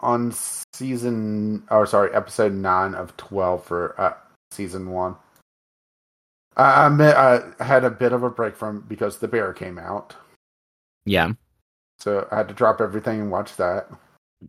On 0.00 0.32
season, 0.72 1.64
or 1.70 1.86
sorry, 1.86 2.14
episode 2.14 2.52
nine 2.52 2.94
of 2.94 3.16
twelve 3.16 3.64
for 3.64 4.00
uh, 4.00 4.14
season 4.52 4.90
one. 4.90 5.16
I, 6.58 6.86
I, 6.88 7.42
I 7.60 7.64
had 7.64 7.84
a 7.84 7.90
bit 7.90 8.12
of 8.12 8.22
a 8.22 8.30
break 8.30 8.56
from 8.56 8.80
because 8.88 9.18
the 9.18 9.28
bear 9.28 9.52
came 9.52 9.78
out, 9.78 10.14
Yeah, 11.06 11.32
so 11.98 12.26
I 12.30 12.36
had 12.38 12.48
to 12.48 12.54
drop 12.54 12.80
everything 12.80 13.20
and 13.20 13.30
watch 13.30 13.56
that. 13.56 13.88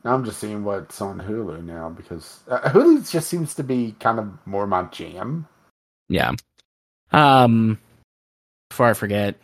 Now 0.04 0.14
I'm 0.16 0.26
just 0.26 0.40
seeing 0.40 0.64
what's 0.64 1.02
on 1.02 1.20
Hulu 1.20 1.64
now 1.64 1.90
because 1.90 2.40
uh, 2.48 2.60
Hulu 2.70 3.10
just 3.10 3.28
seems 3.30 3.56
to 3.56 3.64
be 3.64 3.96
kind 4.00 4.20
of 4.20 4.28
more 4.46 4.68
my 4.68 4.84
jam. 4.84 5.48
yeah. 6.10 6.34
Um, 7.12 7.80
before 8.70 8.86
I 8.88 8.94
forget, 8.94 9.36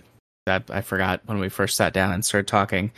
that 0.46 0.70
I 0.70 0.82
forgot 0.82 1.22
when 1.26 1.40
we 1.40 1.50
first 1.50 1.76
sat 1.76 1.94
down 1.94 2.14
and 2.14 2.24
started 2.24 2.48
talking. 2.48 2.92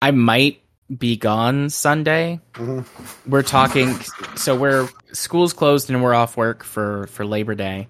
I 0.00 0.10
might 0.12 0.62
be 0.98 1.16
gone 1.16 1.68
Sunday. 1.70 2.40
Mhm. 2.54 2.86
we're 3.26 3.42
talking 3.42 3.94
so 4.36 4.54
we're 4.56 4.88
school's 5.12 5.52
closed 5.54 5.90
and 5.90 6.02
we're 6.02 6.14
off 6.14 6.36
work 6.36 6.62
for 6.64 7.06
for 7.08 7.24
labor 7.26 7.54
day 7.54 7.88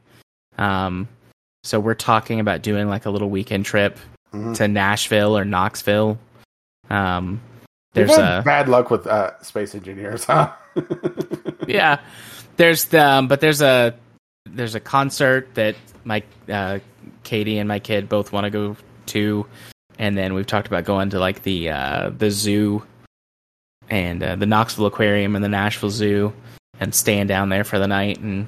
um 0.59 1.09
so 1.65 1.81
we're 1.81 1.95
talking 1.95 2.39
about 2.39 2.63
doing 2.63 2.89
like 2.89 3.07
a 3.07 3.11
little 3.11 3.31
weekend 3.31 3.65
trip 3.65 3.99
Mhm. 4.33 4.55
to 4.57 4.69
nashville 4.69 5.37
or 5.37 5.45
knoxville 5.45 6.19
um 6.91 7.41
there's 7.95 8.11
a 8.17 8.43
bad 8.45 8.69
luck 8.69 8.91
with 8.91 9.07
uh, 9.07 9.41
space 9.43 9.75
engineers, 9.75 10.25
huh? 10.25 10.51
yeah 11.69 12.01
there's 12.57 12.87
the 12.87 13.01
um, 13.01 13.29
but 13.29 13.41
there's 13.41 13.63
a 13.63 13.95
there's 14.47 14.75
a 14.75 14.81
concert 14.81 15.49
that 15.55 15.77
my 16.05 16.23
uh 16.49 16.79
katie 17.23 17.59
and 17.59 17.69
my 17.69 17.79
kid 17.79 18.09
both 18.09 18.33
want 18.33 18.45
to 18.45 18.51
go 18.51 18.77
to 19.07 19.47
and 19.99 20.19
then 20.19 20.35
we've 20.35 20.47
talked 20.47 20.67
about 20.67 20.85
going 20.85 21.11
to 21.11 21.19
like 21.21 21.43
the 21.45 21.71
uh 21.71 22.11
the 22.19 22.31
zoo 22.31 22.83
and 23.89 24.23
uh, 24.23 24.35
the 24.37 24.47
knoxville 24.47 24.87
aquarium 24.87 25.37
and 25.37 25.45
the 25.45 25.49
nashville 25.49 25.91
zoo 25.91 26.33
and 26.81 26.95
staying 26.95 27.27
down 27.29 27.49
there 27.49 27.65
for 27.65 27.79
the 27.79 27.87
night 27.87 28.19
and 28.19 28.47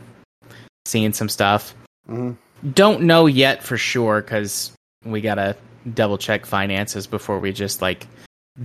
seeing 0.84 1.12
some 1.12 1.28
stuff 1.28 1.74
Mhm. 2.10 2.36
Don't 2.72 3.02
know 3.02 3.26
yet 3.26 3.62
for 3.62 3.76
sure 3.78 4.20
because 4.22 4.72
we 5.04 5.20
gotta 5.20 5.56
double 5.94 6.18
check 6.18 6.46
finances 6.46 7.06
before 7.06 7.38
we 7.38 7.52
just 7.52 7.80
like 7.82 8.06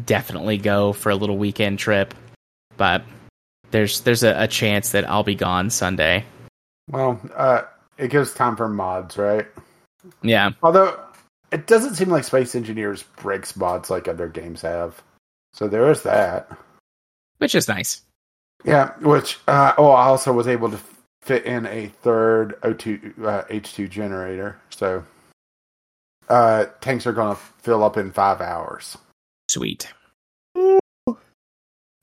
definitely 0.06 0.58
go 0.58 0.94
for 0.94 1.10
a 1.10 1.16
little 1.16 1.38
weekend 1.38 1.78
trip 1.78 2.14
but 2.78 3.04
there's 3.72 4.02
there's 4.02 4.24
a, 4.24 4.34
a 4.44 4.48
chance 4.48 4.92
that 4.92 5.08
i'll 5.10 5.24
be 5.24 5.36
gone 5.36 5.70
sunday 5.70 6.24
Well, 6.89 7.20
uh, 7.36 7.64
it 7.98 8.10
gives 8.10 8.34
time 8.34 8.56
for 8.56 8.68
mods, 8.68 9.18
right? 9.18 9.46
yeah 10.24 10.52
Although 10.64 11.00
it 11.52 11.68
doesn't 11.68 11.96
seem 11.96 12.10
like 12.10 12.24
Space 12.24 12.56
Engineers 12.56 13.04
breaks 13.18 13.56
mods 13.56 13.89
like 13.92 14.08
other 14.08 14.28
games 14.28 14.62
have. 14.62 15.04
So 15.54 15.68
there 15.68 15.92
is 15.92 16.02
that. 16.04 16.50
which 17.38 17.54
is 17.54 17.68
nice 17.68 18.02
Yeah, 18.64 18.94
which 19.00 19.38
uh, 19.48 19.74
oh, 19.78 19.89
I 19.92 20.06
also 20.06 20.34
was 20.34 20.48
able 20.48 20.72
to 20.72 20.80
fit 21.22 21.45
in 21.45 21.65
a 21.65 21.88
third 21.88 22.59
O2 22.61 23.19
uh, 23.26 23.43
H2 23.45 23.89
generator. 23.89 24.59
So 24.69 25.03
uh, 26.30 26.65
tanks 26.82 27.05
are 27.07 27.11
going 27.13 27.36
to 27.36 27.41
fill 27.59 27.84
up 27.84 27.97
in 27.97 28.11
five 28.11 28.41
hours. 28.41 28.97
sweet 29.49 29.88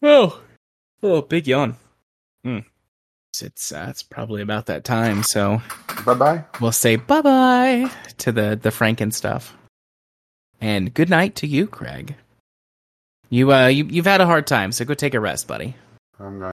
oh 0.02 0.40
oh 1.02 1.22
big 1.22 1.46
yawn 1.46 1.76
Hmm. 2.44 2.58
it's 3.40 3.72
uh, 3.72 3.86
it's 3.90 4.02
probably 4.02 4.42
about 4.42 4.66
that 4.66 4.84
time 4.84 5.22
so 5.22 5.60
Bye 6.06 6.14
bye. 6.14 6.44
we'll 6.60 6.70
say 6.72 6.96
bye 6.96 7.20
bye 7.22 7.90
to 8.18 8.30
the 8.32 8.58
the 8.60 8.70
Franken 8.70 9.12
stuff, 9.12 9.56
and 10.60 10.92
good 10.94 11.10
night 11.10 11.34
to 11.36 11.46
you, 11.46 11.66
Craig. 11.66 12.14
You 13.30 13.52
uh 13.52 13.66
you 13.66 13.84
you've 13.86 14.06
had 14.06 14.20
a 14.20 14.26
hard 14.26 14.46
time, 14.46 14.70
so 14.72 14.84
go 14.84 14.94
take 14.94 15.14
a 15.14 15.20
rest, 15.20 15.46
buddy. 15.48 15.74
I'm 16.20 16.38
going. 16.38 16.52